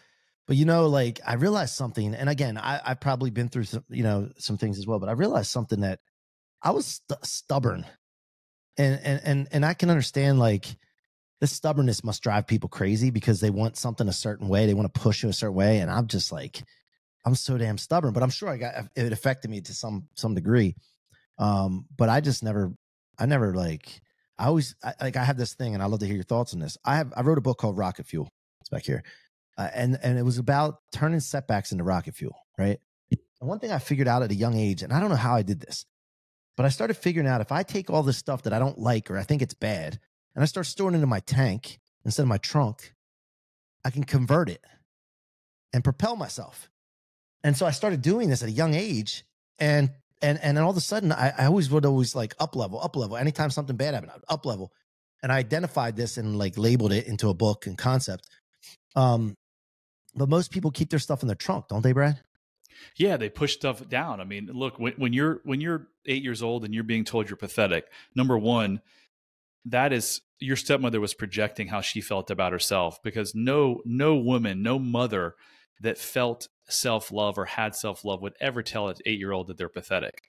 But 0.47 0.57
you 0.57 0.65
know, 0.65 0.87
like 0.87 1.21
I 1.27 1.35
realized 1.35 1.75
something, 1.75 2.15
and 2.15 2.29
again, 2.29 2.57
I, 2.57 2.81
I've 2.85 3.01
probably 3.01 3.31
been 3.31 3.49
through 3.49 3.65
some, 3.65 3.85
you 3.89 4.03
know, 4.03 4.31
some 4.39 4.57
things 4.57 4.79
as 4.79 4.87
well. 4.87 4.99
But 4.99 5.09
I 5.09 5.13
realized 5.13 5.51
something 5.51 5.81
that 5.81 6.01
I 6.63 6.71
was 6.71 7.01
st- 7.09 7.25
stubborn, 7.25 7.85
and 8.79 9.01
and 9.03 9.21
and 9.25 9.49
and 9.51 9.67
I 9.67 9.75
can 9.75 9.91
understand 9.91 10.39
like 10.39 10.67
this 11.41 11.53
stubbornness 11.53 12.03
must 12.03 12.23
drive 12.23 12.47
people 12.47 12.69
crazy 12.69 13.11
because 13.11 13.41
they 13.41 13.51
want 13.51 13.77
something 13.77 14.09
a 14.09 14.13
certain 14.13 14.49
way, 14.49 14.67
they 14.67 14.75
want 14.75 14.93
to 14.93 15.01
push 15.01 15.23
you 15.23 15.29
a 15.29 15.35
certain 15.35 15.57
way, 15.57 15.79
and 15.79 15.91
I'm 15.91 16.07
just 16.07 16.33
like, 16.33 16.63
I'm 17.25 17.35
so 17.35 17.59
damn 17.59 17.77
stubborn. 17.77 18.13
But 18.13 18.23
I'm 18.23 18.31
sure 18.31 18.49
I 18.49 18.57
got 18.57 18.75
it 18.95 19.13
affected 19.13 19.51
me 19.51 19.61
to 19.63 19.75
some 19.75 20.09
some 20.15 20.35
degree. 20.35 20.77
Um, 21.39 21.87
but 21.95 22.09
I 22.09 22.21
just 22.21 22.43
never, 22.43 22.73
I 23.19 23.27
never 23.27 23.55
like. 23.55 24.01
I 24.39 24.47
always 24.47 24.75
I, 24.83 24.95
like 25.01 25.17
I 25.17 25.25
have 25.25 25.37
this 25.37 25.55
thing, 25.55 25.75
and 25.75 25.83
I 25.83 25.87
love 25.87 26.01
to 26.01 26.07
hear 26.07 26.15
your 26.15 26.25
thoughts 26.25 26.55
on 26.55 26.61
this. 26.61 26.77
I 26.85 26.97
have 26.97 27.13
I 27.17 27.23
wrote 27.23 27.39
a 27.39 27.43
book 27.43 27.59
called 27.59 27.77
Rocket 27.77 28.07
Fuel. 28.07 28.29
It's 28.61 28.69
back 28.69 28.85
here 28.85 29.03
uh, 29.59 29.69
and 29.75 29.99
and 30.03 30.19
it 30.19 30.23
was 30.23 30.39
about 30.39 30.81
turning 30.93 31.21
setbacks 31.21 31.73
into 31.73 31.85
rocket 31.85 32.15
fuel, 32.15 32.37
right? 32.59 32.79
And 33.11 33.49
one 33.49 33.59
thing 33.59 33.73
I 33.73 33.79
figured 33.79 34.09
out 34.09 34.23
at 34.23 34.31
a 34.31 34.35
young 34.35 34.57
age, 34.57 34.83
and 34.83 34.93
I 34.93 35.01
don't 35.01 35.11
know 35.11 35.17
how 35.17 35.35
I 35.35 35.43
did 35.43 35.61
this, 35.61 35.85
but 36.57 36.65
I 36.65 36.71
started 36.71 36.95
figuring 36.95 37.29
out 37.29 37.41
if 37.41 37.53
I 37.53 37.63
take 37.63 37.91
all 37.91 38.03
this 38.03 38.17
stuff 38.17 38.43
that 38.43 38.53
I 38.53 38.59
don't 38.59 38.79
like 38.79 39.11
or 39.11 39.19
I 39.19 39.23
think 39.23 39.43
it's 39.43 39.55
bad, 39.55 39.99
and 40.35 40.43
I 40.43 40.47
start 40.47 40.67
storing 40.67 40.95
it 40.95 41.03
in 41.03 41.09
my 41.09 41.21
tank 41.21 41.79
instead 42.05 42.23
of 42.23 42.29
my 42.29 42.39
trunk, 42.39 42.95
I 43.85 43.91
can 43.91 44.05
convert 44.05 44.49
it 44.49 44.65
and 45.73 45.85
propel 45.85 46.17
myself. 46.17 46.71
And 47.45 47.57
so 47.57 47.67
I 47.67 47.73
started 47.73 48.01
doing 48.01 48.31
this 48.31 48.43
at 48.43 48.49
a 48.49 48.53
young 48.53 48.75
age, 48.75 49.25
and 49.59 49.91
and 50.23 50.39
and 50.43 50.57
then 50.57 50.65
all 50.65 50.71
of 50.71 50.77
a 50.77 50.81
sudden 50.81 51.13
I, 51.13 51.33
I 51.37 51.47
always 51.47 51.71
would 51.71 51.85
always 51.85 52.15
like 52.15 52.35
up 52.39 52.57
level, 52.57 52.81
up 52.81 52.97
level. 52.97 53.17
Anytime 53.17 53.51
something 53.51 53.77
bad 53.77 53.95
happened, 53.95 54.13
up 54.29 54.47
level. 54.47 54.73
And 55.23 55.33
I 55.33 55.39
identified 55.39 55.97
this 55.97 56.19
and 56.19 56.39
like 56.39 56.59
labeled 56.59 56.93
it 56.93 57.07
into 57.07 57.29
a 57.29 57.35
book 57.35 57.67
and 57.67 57.77
concept. 57.77 58.29
Um, 58.95 59.35
but 60.15 60.29
most 60.29 60.51
people 60.51 60.71
keep 60.71 60.91
their 60.91 60.99
stuff 60.99 61.23
in 61.23 61.29
their 61.29 61.37
trunk, 61.37 61.69
don't 61.69 61.83
they, 61.83 61.93
Brad? 61.93 62.21
Yeah, 62.97 63.17
they 63.17 63.29
push 63.29 63.55
stuff 63.55 63.87
down. 63.89 64.21
I 64.21 64.25
mean, 64.25 64.51
look, 64.53 64.79
when, 64.79 64.95
when 64.97 65.13
you're 65.13 65.41
when 65.45 65.61
you're 65.61 65.89
eight 66.07 66.23
years 66.23 66.43
old 66.43 66.65
and 66.65 66.75
you're 66.75 66.85
being 66.85 67.05
told 67.05 67.29
you're 67.29 67.37
pathetic, 67.37 67.87
number 68.15 68.39
one, 68.39 68.81
that 69.65 69.93
is 69.93 70.21
your 70.39 70.57
stepmother 70.57 71.01
was 71.01 71.15
projecting 71.15 71.69
how 71.69 71.81
she 71.81 72.01
felt 72.01 72.31
about 72.31 72.53
herself 72.53 73.03
because 73.03 73.35
no 73.35 73.81
no 73.85 74.17
woman, 74.17 74.63
no 74.63 74.79
mother 74.79 75.35
that 75.81 75.99
felt 75.99 76.49
self 76.69 77.13
love 77.13 77.39
or 77.39 77.45
had 77.45 77.75
self 77.75 78.05
love 78.05 78.23
would 78.23 78.35
ever 78.41 78.63
tell 78.63 78.89
an 78.89 78.97
eight 79.07 79.19
year 79.19 79.33
old 79.33 79.49
that 79.49 79.57
they're 79.57 79.69
pathetic. 79.69 80.23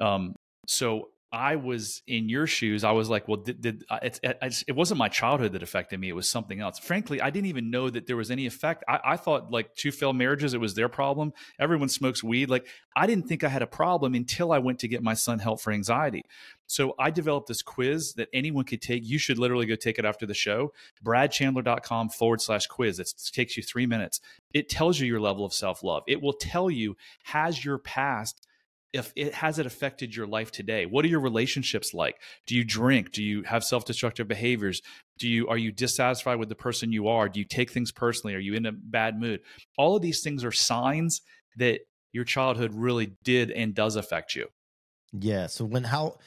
Um, 0.00 0.34
so 0.66 1.10
I 1.30 1.56
was 1.56 2.02
in 2.06 2.30
your 2.30 2.46
shoes, 2.46 2.84
I 2.84 2.92
was 2.92 3.10
like, 3.10 3.28
well, 3.28 3.36
did, 3.36 3.60
did 3.60 3.84
uh, 3.90 3.98
it, 4.02 4.18
it, 4.22 4.64
it, 4.68 4.74
wasn't 4.74 4.96
my 4.96 5.08
childhood 5.08 5.52
that 5.52 5.62
affected 5.62 6.00
me. 6.00 6.08
It 6.08 6.14
was 6.14 6.26
something 6.26 6.60
else. 6.60 6.78
Frankly, 6.78 7.20
I 7.20 7.28
didn't 7.28 7.48
even 7.48 7.70
know 7.70 7.90
that 7.90 8.06
there 8.06 8.16
was 8.16 8.30
any 8.30 8.46
effect. 8.46 8.82
I, 8.88 9.00
I, 9.04 9.16
thought 9.18 9.50
like 9.50 9.74
two 9.74 9.92
failed 9.92 10.16
marriages, 10.16 10.54
it 10.54 10.60
was 10.60 10.74
their 10.74 10.88
problem. 10.88 11.34
Everyone 11.60 11.90
smokes 11.90 12.24
weed. 12.24 12.48
Like 12.48 12.66
I 12.96 13.06
didn't 13.06 13.28
think 13.28 13.44
I 13.44 13.48
had 13.48 13.60
a 13.60 13.66
problem 13.66 14.14
until 14.14 14.52
I 14.52 14.58
went 14.58 14.78
to 14.80 14.88
get 14.88 15.02
my 15.02 15.12
son 15.12 15.38
help 15.38 15.60
for 15.60 15.70
anxiety. 15.70 16.24
So 16.66 16.94
I 16.98 17.10
developed 17.10 17.48
this 17.48 17.62
quiz 17.62 18.14
that 18.14 18.28
anyone 18.32 18.64
could 18.64 18.80
take. 18.80 19.04
You 19.04 19.18
should 19.18 19.38
literally 19.38 19.66
go 19.66 19.74
take 19.74 19.98
it 19.98 20.06
after 20.06 20.24
the 20.24 20.34
show. 20.34 20.72
BradChandler.com 21.04 22.08
forward 22.08 22.40
slash 22.40 22.66
quiz. 22.66 22.98
It 22.98 23.12
takes 23.32 23.56
you 23.56 23.62
three 23.62 23.86
minutes. 23.86 24.20
It 24.54 24.70
tells 24.70 24.98
you 24.98 25.06
your 25.06 25.20
level 25.20 25.44
of 25.44 25.52
self 25.52 25.82
love. 25.82 26.04
It 26.06 26.22
will 26.22 26.32
tell 26.32 26.70
you, 26.70 26.96
has 27.24 27.62
your 27.62 27.76
past 27.76 28.47
if 28.92 29.12
it 29.16 29.34
has 29.34 29.58
it 29.58 29.66
affected 29.66 30.14
your 30.14 30.26
life 30.26 30.50
today? 30.50 30.86
What 30.86 31.04
are 31.04 31.08
your 31.08 31.20
relationships 31.20 31.92
like? 31.92 32.16
Do 32.46 32.54
you 32.54 32.64
drink? 32.64 33.12
Do 33.12 33.22
you 33.22 33.42
have 33.42 33.64
self-destructive 33.64 34.28
behaviors? 34.28 34.80
Do 35.18 35.28
you 35.28 35.48
are 35.48 35.58
you 35.58 35.72
dissatisfied 35.72 36.38
with 36.38 36.48
the 36.48 36.54
person 36.54 36.92
you 36.92 37.08
are? 37.08 37.28
Do 37.28 37.38
you 37.40 37.46
take 37.46 37.70
things 37.70 37.92
personally? 37.92 38.34
Are 38.34 38.40
you 38.40 38.54
in 38.54 38.66
a 38.66 38.72
bad 38.72 39.18
mood? 39.18 39.40
All 39.76 39.96
of 39.96 40.02
these 40.02 40.22
things 40.22 40.44
are 40.44 40.52
signs 40.52 41.20
that 41.56 41.80
your 42.12 42.24
childhood 42.24 42.72
really 42.74 43.12
did 43.24 43.50
and 43.50 43.74
does 43.74 43.96
affect 43.96 44.34
you. 44.34 44.46
Yeah 45.12 45.46
so 45.46 45.64
when 45.64 45.84
how 45.84 46.18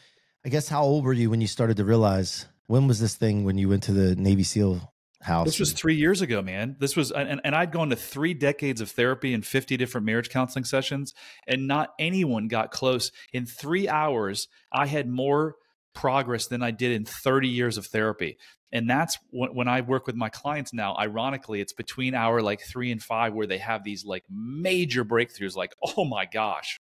i 0.45 0.49
guess 0.49 0.67
how 0.67 0.81
old 0.81 1.03
were 1.03 1.13
you 1.13 1.29
when 1.29 1.41
you 1.41 1.47
started 1.47 1.77
to 1.77 1.85
realize 1.85 2.47
when 2.67 2.87
was 2.87 2.99
this 2.99 3.15
thing 3.15 3.43
when 3.43 3.57
you 3.57 3.69
went 3.69 3.83
to 3.83 3.91
the 3.91 4.15
navy 4.15 4.43
seal 4.43 4.90
house. 5.21 5.45
This 5.45 5.59
was 5.59 5.73
three 5.73 5.95
years 5.95 6.21
ago, 6.21 6.41
man. 6.41 6.75
This 6.79 6.95
was, 6.95 7.11
and, 7.11 7.41
and 7.43 7.55
I'd 7.55 7.71
gone 7.71 7.89
to 7.89 7.95
three 7.95 8.33
decades 8.33 8.81
of 8.81 8.91
therapy 8.91 9.33
and 9.33 9.45
50 9.45 9.77
different 9.77 10.05
marriage 10.05 10.29
counseling 10.29 10.65
sessions, 10.65 11.13
and 11.47 11.67
not 11.67 11.93
anyone 11.99 12.47
got 12.47 12.71
close. 12.71 13.11
In 13.33 13.45
three 13.45 13.87
hours, 13.87 14.47
I 14.71 14.87
had 14.87 15.07
more 15.07 15.55
progress 15.93 16.47
than 16.47 16.63
I 16.63 16.71
did 16.71 16.91
in 16.91 17.05
30 17.05 17.47
years 17.49 17.77
of 17.77 17.85
therapy. 17.85 18.37
and 18.71 18.89
that's 18.89 19.17
when, 19.31 19.53
when 19.53 19.67
i 19.67 19.81
work 19.81 20.07
with 20.07 20.15
my 20.15 20.29
clients 20.29 20.73
now 20.73 20.95
ironically 20.97 21.59
it's 21.59 21.73
between 21.73 22.15
hour 22.15 22.41
like 22.41 22.61
three 22.61 22.91
and 22.91 23.03
five 23.03 23.33
where 23.33 23.47
they 23.47 23.57
have 23.57 23.83
these 23.83 24.05
like 24.05 24.23
major 24.29 25.03
breakthroughs 25.03 25.55
like 25.55 25.73
oh 25.97 26.05
my 26.05 26.25
gosh 26.25 26.79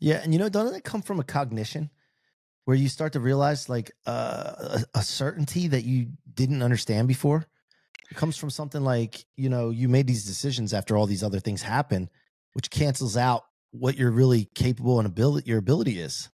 yeah 0.00 0.20
and 0.22 0.32
you 0.32 0.38
know 0.38 0.48
doesn't 0.48 0.74
it 0.74 0.84
come 0.84 1.02
from 1.02 1.20
a 1.20 1.24
cognition 1.24 1.90
where 2.64 2.76
you 2.76 2.88
start 2.88 3.12
to 3.12 3.20
realize 3.20 3.68
like 3.68 3.92
uh, 4.06 4.80
a, 4.94 4.98
a 4.98 5.02
certainty 5.02 5.68
that 5.68 5.84
you 5.84 6.08
didn't 6.36 6.62
understand 6.62 7.08
before. 7.08 7.46
It 8.10 8.16
comes 8.16 8.36
from 8.36 8.50
something 8.50 8.82
like 8.82 9.24
you 9.36 9.48
know 9.48 9.70
you 9.70 9.88
made 9.88 10.06
these 10.06 10.24
decisions 10.24 10.72
after 10.72 10.96
all 10.96 11.06
these 11.06 11.24
other 11.24 11.40
things 11.40 11.62
happen 11.62 12.08
which 12.52 12.70
cancels 12.70 13.18
out 13.18 13.42
what 13.72 13.98
you're 13.98 14.10
really 14.10 14.48
capable 14.54 14.98
and 14.98 15.06
ability 15.06 15.46
your 15.46 15.58
ability 15.58 16.00
is. 16.00 16.30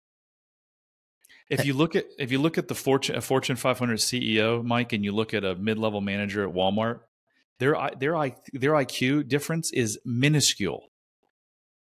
If 1.50 1.60
eh 1.60 1.64
you 1.64 1.74
look 1.74 1.96
at 1.96 2.04
if 2.18 2.30
you 2.30 2.38
look 2.38 2.58
at 2.58 2.68
the 2.68 2.76
fortune 2.76 3.16
a 3.16 3.20
fortune 3.20 3.56
500 3.56 3.98
ceo 3.98 4.62
mike 4.62 4.92
and 4.92 5.04
you 5.04 5.12
look 5.12 5.34
at 5.34 5.44
a 5.44 5.56
mid-level 5.56 6.00
manager 6.00 6.46
at 6.46 6.54
walmart 6.54 7.00
their 7.58 7.74
their 7.98 8.14
their 8.52 8.72
iq 8.72 9.28
difference 9.28 9.72
is 9.72 9.98
minuscule 10.04 10.91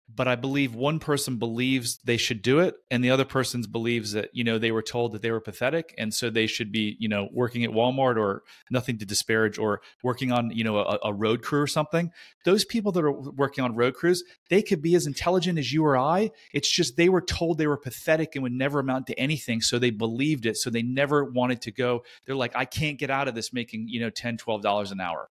but 0.09 0.29
I 0.29 0.37
believe 0.37 0.75
one 0.75 0.99
person 0.99 1.39
believes 1.39 1.99
they 2.05 2.19
should 2.19 2.43
do 2.43 2.61
it, 2.61 2.75
and 2.91 3.03
the 3.03 3.11
other 3.11 3.25
person 3.25 3.63
believes 3.71 4.13
that 4.13 4.31
you 4.33 4.45
know 4.45 4.59
they 4.59 4.71
were 4.71 4.83
told 4.83 5.13
that 5.13 5.23
they 5.23 5.31
were 5.31 5.41
pathetic, 5.41 5.95
and 5.97 6.13
so 6.13 6.29
they 6.29 6.47
should 6.47 6.71
be 6.71 6.97
you 6.99 7.09
know 7.09 7.29
working 7.33 7.65
at 7.65 7.71
Walmart 7.71 8.17
or 8.17 8.43
nothing 8.71 8.99
to 8.99 9.07
disparage 9.07 9.59
or 9.59 9.81
working 10.03 10.31
on 10.31 10.51
you 10.51 10.63
know 10.63 10.79
a, 10.79 10.99
a 11.05 11.13
road 11.13 11.43
crew 11.43 11.61
or 11.61 11.67
something. 11.67 12.11
Those 12.45 12.65
people 12.65 12.93
that 12.93 13.05
are 13.05 13.13
working 13.13 13.65
on 13.65 13.75
road 13.75 13.95
crews, 13.95 14.23
they 14.51 14.61
could 14.61 14.83
be 14.83 14.95
as 14.95 15.07
intelligent 15.07 15.59
as 15.59 15.73
you 15.73 15.85
or 15.85 15.97
I. 15.97 16.31
It's 16.53 16.71
just 16.71 16.97
they 16.97 17.09
were 17.09 17.23
told 17.23 17.57
they 17.57 17.67
were 17.67 17.79
pathetic 17.79 18.35
and 18.35 18.43
would 18.43 18.53
never 18.53 18.81
amount 18.81 19.07
to 19.07 19.19
anything, 19.19 19.63
so 19.63 19.79
they 19.79 19.91
believed 19.91 20.45
it, 20.45 20.57
so 20.59 20.69
they 20.69 20.83
never 20.83 21.25
wanted 21.25 21.63
to 21.63 21.73
go. 21.73 22.05
They're 22.27 22.37
like, 22.37 22.55
I 22.55 22.67
can't 22.67 22.99
get 22.99 23.11
out 23.11 23.29
of 23.29 23.35
this 23.35 23.53
making 23.53 23.89
you 23.89 24.01
know 24.01 24.11
10 24.11 24.37
12 24.37 24.61
dollars 24.61 24.93
an 24.93 25.01
hour. 25.01 25.31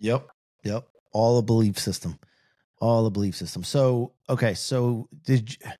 Yep, 0.00 0.28
yep, 0.64 0.88
all 1.12 1.38
a 1.38 1.42
belief 1.42 1.78
system 1.78 2.18
all 2.80 3.04
the 3.04 3.10
belief 3.10 3.36
system. 3.36 3.62
So, 3.62 4.12
okay, 4.28 4.54
so 4.54 5.08
did 5.24 5.50
you, 5.50 5.70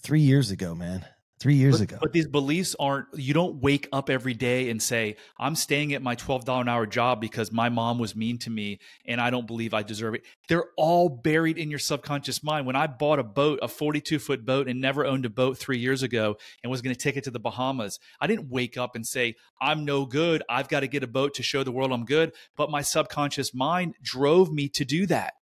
three 0.00 0.20
years 0.20 0.50
ago, 0.52 0.74
man, 0.74 1.04
three 1.38 1.54
years 1.54 1.78
but, 1.78 1.82
ago. 1.82 1.98
But 2.00 2.12
these 2.12 2.26
beliefs 2.26 2.74
aren't, 2.78 3.06
you 3.14 3.34
don't 3.34 3.56
wake 3.56 3.88
up 3.92 4.08
every 4.08 4.34
day 4.34 4.70
and 4.70 4.82
say, 4.82 5.16
I'm 5.38 5.54
staying 5.54 5.92
at 5.92 6.02
my 6.02 6.16
$12 6.16 6.60
an 6.60 6.68
hour 6.68 6.86
job 6.86 7.20
because 7.20 7.52
my 7.52 7.68
mom 7.68 7.98
was 7.98 8.16
mean 8.16 8.38
to 8.38 8.50
me 8.50 8.78
and 9.04 9.20
I 9.20 9.30
don't 9.30 9.46
believe 9.46 9.74
I 9.74 9.82
deserve 9.82 10.14
it. 10.14 10.22
They're 10.48 10.66
all 10.76 11.08
buried 11.08 11.58
in 11.58 11.68
your 11.68 11.78
subconscious 11.78 12.42
mind. 12.42 12.66
When 12.66 12.76
I 12.76 12.86
bought 12.86 13.18
a 13.18 13.24
boat, 13.24 13.58
a 13.62 13.68
42 13.68 14.18
foot 14.18 14.46
boat, 14.46 14.68
and 14.68 14.80
never 14.80 15.04
owned 15.04 15.26
a 15.26 15.30
boat 15.30 15.58
three 15.58 15.78
years 15.78 16.02
ago 16.02 16.36
and 16.62 16.70
was 16.70 16.82
going 16.82 16.94
to 16.94 17.00
take 17.00 17.16
it 17.16 17.24
to 17.24 17.30
the 17.30 17.40
Bahamas, 17.40 17.98
I 18.20 18.26
didn't 18.26 18.48
wake 18.48 18.78
up 18.78 18.94
and 18.94 19.06
say, 19.06 19.34
I'm 19.60 19.84
no 19.84 20.06
good. 20.06 20.42
I've 20.48 20.68
got 20.68 20.80
to 20.80 20.88
get 20.88 21.02
a 21.02 21.08
boat 21.08 21.34
to 21.34 21.42
show 21.42 21.62
the 21.64 21.72
world 21.72 21.92
I'm 21.92 22.04
good. 22.04 22.32
But 22.56 22.70
my 22.70 22.82
subconscious 22.82 23.52
mind 23.52 23.94
drove 24.02 24.52
me 24.52 24.68
to 24.70 24.84
do 24.84 25.06
that. 25.06 25.34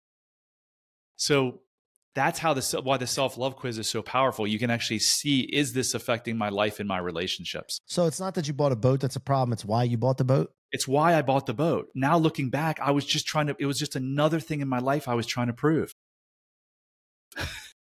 So 1.16 1.60
that's 2.14 2.38
how 2.38 2.54
the 2.54 2.80
why 2.82 2.96
the 2.96 3.06
self 3.06 3.36
love 3.36 3.56
quiz 3.56 3.78
is 3.78 3.88
so 3.88 4.02
powerful. 4.02 4.46
You 4.46 4.58
can 4.58 4.70
actually 4.70 5.00
see 5.00 5.40
is 5.40 5.72
this 5.72 5.94
affecting 5.94 6.36
my 6.36 6.48
life 6.48 6.78
and 6.80 6.88
my 6.88 6.98
relationships. 6.98 7.80
So 7.86 8.06
it's 8.06 8.20
not 8.20 8.34
that 8.34 8.46
you 8.46 8.54
bought 8.54 8.72
a 8.72 8.76
boat 8.76 9.00
that's 9.00 9.16
a 9.16 9.20
problem. 9.20 9.52
It's 9.52 9.64
why 9.64 9.82
you 9.84 9.98
bought 9.98 10.18
the 10.18 10.24
boat. 10.24 10.52
It's 10.72 10.88
why 10.88 11.16
I 11.16 11.22
bought 11.22 11.46
the 11.46 11.54
boat. 11.54 11.88
Now 11.94 12.18
looking 12.18 12.50
back, 12.50 12.80
I 12.80 12.92
was 12.92 13.04
just 13.04 13.26
trying 13.26 13.48
to. 13.48 13.56
It 13.58 13.66
was 13.66 13.78
just 13.78 13.96
another 13.96 14.40
thing 14.40 14.60
in 14.60 14.68
my 14.68 14.78
life 14.78 15.08
I 15.08 15.14
was 15.14 15.26
trying 15.26 15.48
to 15.48 15.52
prove. 15.52 15.94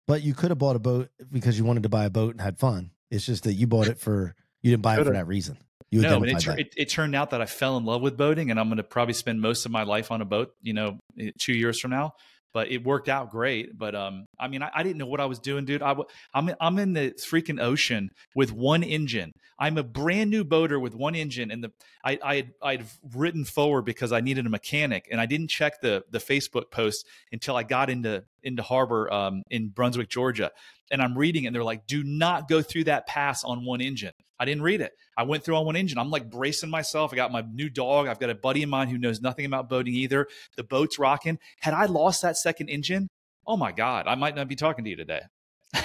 but 0.06 0.22
you 0.22 0.34
could 0.34 0.50
have 0.50 0.58
bought 0.58 0.76
a 0.76 0.80
boat 0.80 1.10
because 1.30 1.58
you 1.58 1.64
wanted 1.64 1.82
to 1.82 1.88
buy 1.88 2.04
a 2.04 2.10
boat 2.10 2.32
and 2.32 2.40
had 2.40 2.58
fun. 2.58 2.92
It's 3.10 3.26
just 3.26 3.44
that 3.44 3.54
you 3.54 3.66
bought 3.66 3.88
it 3.88 3.98
for 3.98 4.34
you 4.62 4.70
didn't 4.70 4.82
buy 4.82 5.00
it 5.00 5.04
for 5.04 5.12
that 5.12 5.26
reason. 5.26 5.58
You 5.90 6.02
no, 6.02 6.22
and 6.22 6.28
it, 6.28 6.46
it, 6.46 6.74
it, 6.76 6.88
turned 6.88 7.16
out 7.16 7.30
that 7.30 7.40
I 7.40 7.46
fell 7.46 7.76
in 7.76 7.84
love 7.84 8.00
with 8.00 8.16
boating, 8.16 8.52
and 8.52 8.60
I'm 8.60 8.68
going 8.68 8.76
to 8.76 8.84
probably 8.84 9.14
spend 9.14 9.40
most 9.40 9.66
of 9.66 9.72
my 9.72 9.82
life 9.82 10.12
on 10.12 10.20
a 10.20 10.24
boat. 10.24 10.54
You 10.62 10.72
know, 10.72 11.00
two 11.40 11.52
years 11.52 11.80
from 11.80 11.90
now 11.90 12.14
but 12.52 12.70
it 12.70 12.84
worked 12.84 13.08
out 13.08 13.30
great. 13.30 13.76
But 13.76 13.94
um, 13.94 14.26
I 14.38 14.48
mean, 14.48 14.62
I, 14.62 14.70
I 14.74 14.82
didn't 14.82 14.98
know 14.98 15.06
what 15.06 15.20
I 15.20 15.26
was 15.26 15.38
doing, 15.38 15.64
dude. 15.64 15.82
I, 15.82 15.94
I'm 16.34 16.50
I'm 16.60 16.78
in 16.78 16.92
the 16.92 17.12
freaking 17.12 17.60
ocean 17.60 18.10
with 18.34 18.52
one 18.52 18.82
engine. 18.82 19.32
I'm 19.58 19.76
a 19.76 19.82
brand 19.82 20.30
new 20.30 20.42
boater 20.42 20.80
with 20.80 20.94
one 20.94 21.14
engine, 21.14 21.50
and 21.50 21.62
the 21.62 21.72
I 22.04 22.18
I 22.22 22.36
had, 22.36 22.52
I'd 22.62 22.84
written 23.14 23.44
forward 23.44 23.82
because 23.82 24.12
I 24.12 24.20
needed 24.20 24.46
a 24.46 24.50
mechanic, 24.50 25.08
and 25.10 25.20
I 25.20 25.26
didn't 25.26 25.48
check 25.48 25.80
the 25.80 26.04
the 26.10 26.18
Facebook 26.18 26.70
post 26.70 27.06
until 27.32 27.56
I 27.56 27.62
got 27.62 27.90
into 27.90 28.24
into 28.42 28.62
harbor 28.62 29.12
um, 29.12 29.42
in 29.50 29.68
Brunswick, 29.68 30.08
Georgia, 30.08 30.50
and 30.90 31.02
I'm 31.02 31.16
reading, 31.16 31.44
it, 31.44 31.48
and 31.48 31.56
they're 31.56 31.64
like, 31.64 31.86
"Do 31.86 32.02
not 32.02 32.48
go 32.48 32.62
through 32.62 32.84
that 32.84 33.06
pass 33.06 33.44
on 33.44 33.64
one 33.64 33.80
engine." 33.80 34.12
I 34.40 34.46
didn't 34.46 34.62
read 34.62 34.80
it. 34.80 34.92
I 35.18 35.24
went 35.24 35.44
through 35.44 35.56
on 35.56 35.66
one 35.66 35.76
engine. 35.76 35.98
I'm 35.98 36.10
like 36.10 36.30
bracing 36.30 36.70
myself. 36.70 37.12
I 37.12 37.16
got 37.16 37.30
my 37.30 37.42
new 37.52 37.68
dog. 37.68 38.08
I've 38.08 38.18
got 38.18 38.30
a 38.30 38.34
buddy 38.34 38.62
of 38.62 38.70
mine 38.70 38.88
who 38.88 38.96
knows 38.96 39.20
nothing 39.20 39.44
about 39.44 39.68
boating 39.68 39.92
either. 39.94 40.26
The 40.56 40.64
boat's 40.64 40.98
rocking. 40.98 41.38
Had 41.60 41.74
I 41.74 41.84
lost 41.84 42.22
that 42.22 42.38
second 42.38 42.70
engine, 42.70 43.08
oh 43.46 43.58
my 43.58 43.70
God, 43.70 44.06
I 44.06 44.14
might 44.14 44.34
not 44.34 44.48
be 44.48 44.56
talking 44.56 44.84
to 44.84 44.90
you 44.90 44.96
today. 44.96 45.20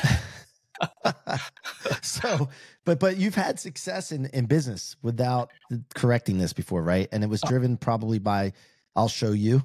so, 2.02 2.50
but 2.86 2.98
but 3.00 3.18
you've 3.18 3.36
had 3.36 3.60
success 3.60 4.14
in 4.14 4.28
in 4.28 4.46
business 4.46 4.96
without 5.02 5.52
correcting 5.94 6.38
this 6.38 6.54
before, 6.54 6.82
right? 6.82 7.10
And 7.12 7.24
it 7.24 7.30
was 7.30 7.44
uh 7.44 7.50
driven 7.50 7.76
probably 7.76 8.20
by 8.20 8.54
I'll 8.96 9.10
show 9.10 9.32
you 9.32 9.64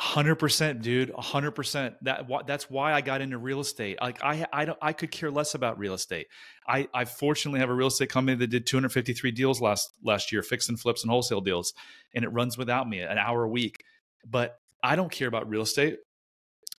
Hundred 0.00 0.36
percent, 0.36 0.80
dude. 0.80 1.10
hundred 1.18 1.52
percent. 1.52 1.96
That 2.02 2.28
that's 2.46 2.70
why 2.70 2.92
I 2.92 3.00
got 3.00 3.20
into 3.20 3.36
real 3.36 3.58
estate. 3.58 3.98
Like 4.00 4.22
I, 4.22 4.46
I 4.52 4.64
don't, 4.64 4.78
I 4.80 4.92
could 4.92 5.10
care 5.10 5.28
less 5.28 5.56
about 5.56 5.76
real 5.76 5.92
estate. 5.92 6.28
I, 6.68 6.86
I 6.94 7.04
fortunately 7.04 7.58
have 7.58 7.68
a 7.68 7.74
real 7.74 7.88
estate 7.88 8.08
company 8.08 8.36
that 8.36 8.46
did 8.46 8.64
253 8.64 9.32
deals 9.32 9.60
last 9.60 9.92
last 10.04 10.30
year, 10.30 10.44
fix 10.44 10.68
and 10.68 10.78
flips 10.78 11.02
and 11.02 11.10
wholesale 11.10 11.40
deals, 11.40 11.74
and 12.14 12.24
it 12.24 12.28
runs 12.28 12.56
without 12.56 12.88
me, 12.88 13.00
an 13.00 13.18
hour 13.18 13.42
a 13.42 13.48
week. 13.48 13.82
But 14.24 14.60
I 14.84 14.94
don't 14.94 15.10
care 15.10 15.26
about 15.26 15.48
real 15.48 15.62
estate. 15.62 15.98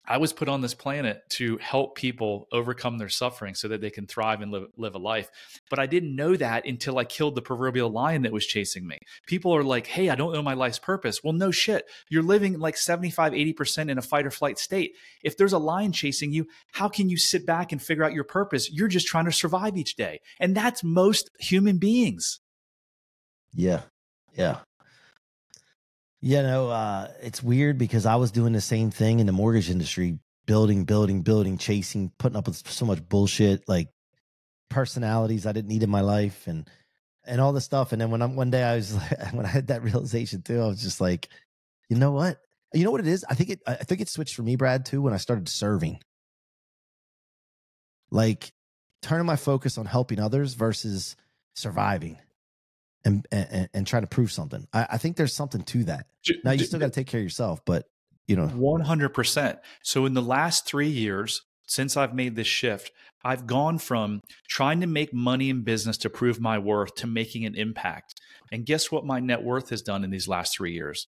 I 0.07 0.17
was 0.17 0.33
put 0.33 0.49
on 0.49 0.61
this 0.61 0.73
planet 0.73 1.21
to 1.31 1.57
help 1.57 1.95
people 1.95 2.47
overcome 2.51 2.97
their 2.97 3.09
suffering 3.09 3.53
so 3.53 3.67
that 3.67 3.79
they 3.79 3.91
can 3.91 4.07
thrive 4.07 4.41
and 4.41 4.51
live, 4.51 4.67
live, 4.75 4.95
a 4.95 4.97
life. 4.97 5.29
But 5.69 5.77
I 5.77 5.85
didn't 5.85 6.15
know 6.15 6.35
that 6.35 6.65
until 6.65 6.97
I 6.97 7.05
killed 7.05 7.35
the 7.35 7.43
proverbial 7.43 7.91
lion 7.91 8.23
that 8.23 8.31
was 8.31 8.45
chasing 8.45 8.87
me. 8.87 8.97
People 9.27 9.55
are 9.55 9.63
like, 9.63 9.85
hey, 9.85 10.09
I 10.09 10.15
don't 10.15 10.33
know 10.33 10.41
my 10.41 10.55
life's 10.55 10.79
purpose. 10.79 11.23
Well, 11.23 11.33
no 11.33 11.51
shit. 11.51 11.85
You're 12.09 12.23
living 12.23 12.57
like 12.57 12.75
75, 12.75 13.33
80% 13.33 13.89
in 13.89 13.97
a 13.97 14.01
fight 14.01 14.25
or 14.25 14.31
flight 14.31 14.57
state. 14.57 14.93
If 15.23 15.37
there's 15.37 15.53
a 15.53 15.59
lion 15.59 15.91
chasing 15.91 16.33
you, 16.33 16.47
how 16.71 16.89
can 16.89 17.09
you 17.09 17.17
sit 17.17 17.45
back 17.45 17.71
and 17.71 17.81
figure 17.81 18.03
out 18.03 18.13
your 18.13 18.23
purpose? 18.23 18.71
You're 18.71 18.87
just 18.87 19.07
trying 19.07 19.25
to 19.25 19.31
survive 19.31 19.77
each 19.77 19.95
day. 19.95 20.21
And 20.39 20.55
that's 20.55 20.83
most 20.83 21.29
human 21.39 21.77
beings. 21.77 22.39
Yeah. 23.53 23.81
Yeah. 24.35 24.59
You 26.21 26.41
know, 26.41 26.69
uh, 26.69 27.11
it's 27.21 27.41
weird 27.41 27.77
because 27.77 28.05
I 28.05 28.17
was 28.17 28.31
doing 28.31 28.51
the 28.51 28.61
same 28.61 28.91
thing 28.91 29.19
in 29.19 29.25
the 29.25 29.31
mortgage 29.31 29.69
industry, 29.69 30.19
building, 30.45 30.83
building, 30.83 31.21
building, 31.21 31.57
chasing, 31.57 32.11
putting 32.17 32.35
up 32.35 32.47
with 32.47 32.57
so 32.69 32.85
much 32.85 33.07
bullshit, 33.07 33.67
like 33.69 33.88
personalities 34.69 35.45
I 35.45 35.53
didn't 35.53 35.69
need 35.69 35.83
in 35.83 35.89
my 35.89 36.01
life, 36.01 36.45
and 36.47 36.69
and 37.25 37.39
all 37.39 37.53
this 37.53 37.63
stuff. 37.63 37.93
And 37.93 38.01
then 38.01 38.11
when 38.11 38.21
I'm 38.21 38.35
one 38.35 38.51
day, 38.51 38.63
I 38.63 38.75
was 38.75 38.93
like, 38.95 39.33
when 39.33 39.45
I 39.45 39.49
had 39.49 39.67
that 39.67 39.81
realization 39.81 40.41
too, 40.41 40.61
I 40.61 40.67
was 40.67 40.81
just 40.81 40.99
like, 40.99 41.29
you 41.88 41.95
know 41.95 42.11
what? 42.11 42.38
You 42.73 42.83
know 42.83 42.91
what 42.91 43.01
it 43.01 43.07
is? 43.07 43.25
I 43.29 43.33
think 43.33 43.51
it. 43.51 43.61
I 43.65 43.75
think 43.75 44.01
it 44.01 44.09
switched 44.09 44.35
for 44.35 44.43
me, 44.43 44.57
Brad, 44.57 44.85
too, 44.85 45.01
when 45.01 45.13
I 45.13 45.17
started 45.17 45.47
serving. 45.47 46.01
Like 48.11 48.51
turning 49.01 49.25
my 49.25 49.38
focus 49.38 49.77
on 49.77 49.85
helping 49.85 50.19
others 50.19 50.53
versus 50.55 51.15
surviving 51.55 52.17
and 53.05 53.25
and, 53.31 53.69
and 53.73 53.87
try 53.87 53.99
to 53.99 54.07
prove 54.07 54.31
something. 54.31 54.67
I, 54.73 54.87
I 54.91 54.97
think 54.97 55.17
there's 55.17 55.33
something 55.33 55.63
to 55.63 55.83
that. 55.85 56.07
Now 56.43 56.51
you 56.51 56.63
still 56.63 56.79
got 56.79 56.87
to 56.87 56.99
take 56.99 57.07
care 57.07 57.19
of 57.19 57.23
yourself, 57.23 57.61
but 57.65 57.85
you 58.27 58.35
know, 58.35 58.47
one 58.47 58.81
hundred 58.81 59.09
percent. 59.09 59.59
So 59.83 60.05
in 60.05 60.13
the 60.13 60.21
last 60.21 60.65
three 60.65 60.89
years, 60.89 61.41
since 61.65 61.97
I've 61.97 62.13
made 62.13 62.35
this 62.35 62.47
shift, 62.47 62.91
I've 63.23 63.47
gone 63.47 63.79
from 63.79 64.21
trying 64.47 64.81
to 64.81 64.87
make 64.87 65.13
money 65.13 65.49
in 65.49 65.63
business 65.63 65.97
to 65.99 66.09
prove 66.09 66.39
my 66.39 66.57
worth 66.57 66.95
to 66.95 67.07
making 67.07 67.45
an 67.45 67.55
impact. 67.55 68.15
And 68.51 68.65
guess 68.65 68.91
what 68.91 69.05
my 69.05 69.19
net 69.19 69.43
worth 69.43 69.69
has 69.69 69.81
done 69.81 70.03
in 70.03 70.09
these 70.09 70.27
last 70.27 70.55
three 70.55 70.73
years? 70.73 71.07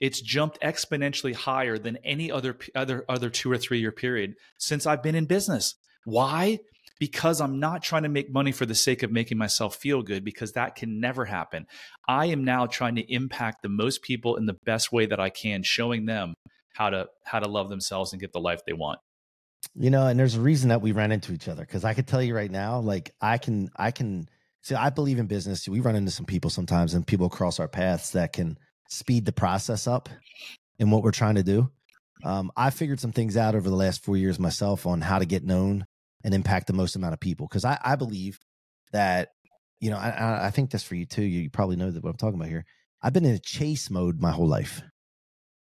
It's 0.00 0.20
jumped 0.20 0.60
exponentially 0.60 1.34
higher 1.34 1.78
than 1.78 1.98
any 2.04 2.30
other 2.30 2.56
other 2.74 3.04
other 3.08 3.30
two 3.30 3.50
or 3.50 3.58
three 3.58 3.80
year 3.80 3.92
period 3.92 4.34
since 4.58 4.86
I've 4.86 5.02
been 5.02 5.14
in 5.14 5.26
business. 5.26 5.74
Why? 6.04 6.58
Because 7.02 7.40
I'm 7.40 7.58
not 7.58 7.82
trying 7.82 8.04
to 8.04 8.08
make 8.08 8.32
money 8.32 8.52
for 8.52 8.64
the 8.64 8.76
sake 8.76 9.02
of 9.02 9.10
making 9.10 9.36
myself 9.36 9.74
feel 9.74 10.02
good, 10.02 10.24
because 10.24 10.52
that 10.52 10.76
can 10.76 11.00
never 11.00 11.24
happen. 11.24 11.66
I 12.06 12.26
am 12.26 12.44
now 12.44 12.66
trying 12.66 12.94
to 12.94 13.12
impact 13.12 13.62
the 13.62 13.68
most 13.68 14.02
people 14.02 14.36
in 14.36 14.46
the 14.46 14.56
best 14.64 14.92
way 14.92 15.06
that 15.06 15.18
I 15.18 15.28
can, 15.28 15.64
showing 15.64 16.06
them 16.06 16.34
how 16.76 16.90
to 16.90 17.08
how 17.24 17.40
to 17.40 17.48
love 17.48 17.70
themselves 17.70 18.12
and 18.12 18.20
get 18.20 18.32
the 18.32 18.38
life 18.38 18.60
they 18.64 18.72
want. 18.72 19.00
You 19.74 19.90
know, 19.90 20.06
and 20.06 20.16
there's 20.16 20.36
a 20.36 20.40
reason 20.40 20.68
that 20.68 20.80
we 20.80 20.92
ran 20.92 21.10
into 21.10 21.32
each 21.32 21.48
other 21.48 21.62
because 21.62 21.84
I 21.84 21.92
could 21.92 22.06
tell 22.06 22.22
you 22.22 22.36
right 22.36 22.52
now, 22.52 22.78
like 22.78 23.10
I 23.20 23.38
can 23.38 23.68
I 23.74 23.90
can 23.90 24.28
see 24.62 24.76
I 24.76 24.90
believe 24.90 25.18
in 25.18 25.26
business. 25.26 25.68
We 25.68 25.80
run 25.80 25.96
into 25.96 26.12
some 26.12 26.26
people 26.26 26.50
sometimes 26.50 26.94
and 26.94 27.04
people 27.04 27.28
cross 27.28 27.58
our 27.58 27.66
paths 27.66 28.12
that 28.12 28.32
can 28.32 28.56
speed 28.90 29.26
the 29.26 29.32
process 29.32 29.88
up 29.88 30.08
in 30.78 30.92
what 30.92 31.02
we're 31.02 31.10
trying 31.10 31.34
to 31.34 31.42
do. 31.42 31.68
Um, 32.22 32.52
I 32.56 32.70
figured 32.70 33.00
some 33.00 33.10
things 33.10 33.36
out 33.36 33.56
over 33.56 33.68
the 33.68 33.74
last 33.74 34.04
four 34.04 34.16
years 34.16 34.38
myself 34.38 34.86
on 34.86 35.00
how 35.00 35.18
to 35.18 35.26
get 35.26 35.42
known 35.42 35.84
and 36.24 36.34
impact 36.34 36.66
the 36.66 36.72
most 36.72 36.96
amount 36.96 37.14
of 37.14 37.20
people. 37.20 37.46
Because 37.46 37.64
I, 37.64 37.78
I 37.84 37.96
believe 37.96 38.38
that 38.92 39.30
you 39.82 39.90
know, 39.90 39.98
I, 39.98 40.46
I 40.46 40.50
think 40.50 40.70
that's 40.70 40.84
for 40.84 40.94
you 40.94 41.04
too. 41.04 41.24
You 41.24 41.50
probably 41.50 41.74
know 41.74 41.90
that 41.90 42.04
what 42.04 42.10
I'm 42.10 42.16
talking 42.16 42.36
about 42.36 42.48
here. 42.48 42.64
I've 43.02 43.12
been 43.12 43.24
in 43.24 43.34
a 43.34 43.38
chase 43.40 43.90
mode 43.90 44.20
my 44.20 44.30
whole 44.30 44.46
life. 44.46 44.80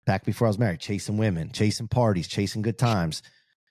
Back 0.07 0.25
before 0.25 0.47
I 0.47 0.50
was 0.50 0.61
married, 0.61 0.79
chasing 0.79 1.17
women, 1.17 1.50
chasing 1.50 1.88
parties, 1.88 2.29
chasing 2.29 2.62
good 2.62 2.79
times, 2.79 3.21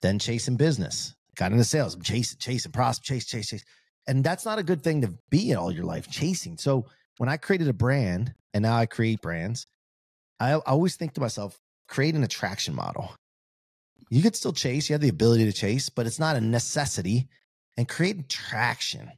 then 0.02 0.18
chasing 0.18 0.58
business. 0.58 1.14
Got 1.36 1.52
into 1.52 1.64
sales, 1.64 1.94
I'm 1.94 2.02
chasing, 2.02 2.38
chasing, 2.38 2.70
prosper, 2.70 3.02
chase, 3.02 3.24
chase, 3.24 3.48
chase. 3.48 3.64
And 4.06 4.22
that's 4.22 4.44
not 4.44 4.58
a 4.58 4.62
good 4.62 4.82
thing 4.82 5.00
to 5.00 5.14
be 5.30 5.50
in 5.50 5.56
all 5.56 5.72
your 5.72 5.86
life, 5.86 6.10
chasing. 6.10 6.58
So 6.58 6.84
when 7.16 7.30
I 7.30 7.38
created 7.38 7.68
a 7.68 7.72
brand 7.72 8.34
and 8.52 8.62
now 8.62 8.76
I 8.76 8.84
create 8.84 9.22
brands, 9.22 9.66
I, 10.38 10.52
I 10.52 10.58
always 10.66 10.96
think 10.96 11.14
to 11.14 11.20
myself, 11.22 11.58
create 11.88 12.14
an 12.14 12.24
attraction 12.24 12.74
model. 12.74 13.10
You 14.08 14.22
could 14.22 14.36
still 14.36 14.52
chase, 14.52 14.88
you 14.88 14.94
have 14.94 15.00
the 15.00 15.08
ability 15.08 15.44
to 15.46 15.52
chase, 15.52 15.88
but 15.88 16.06
it's 16.06 16.18
not 16.18 16.36
a 16.36 16.40
necessity. 16.40 17.28
And 17.78 17.86
create 17.86 18.30
traction. 18.30 19.10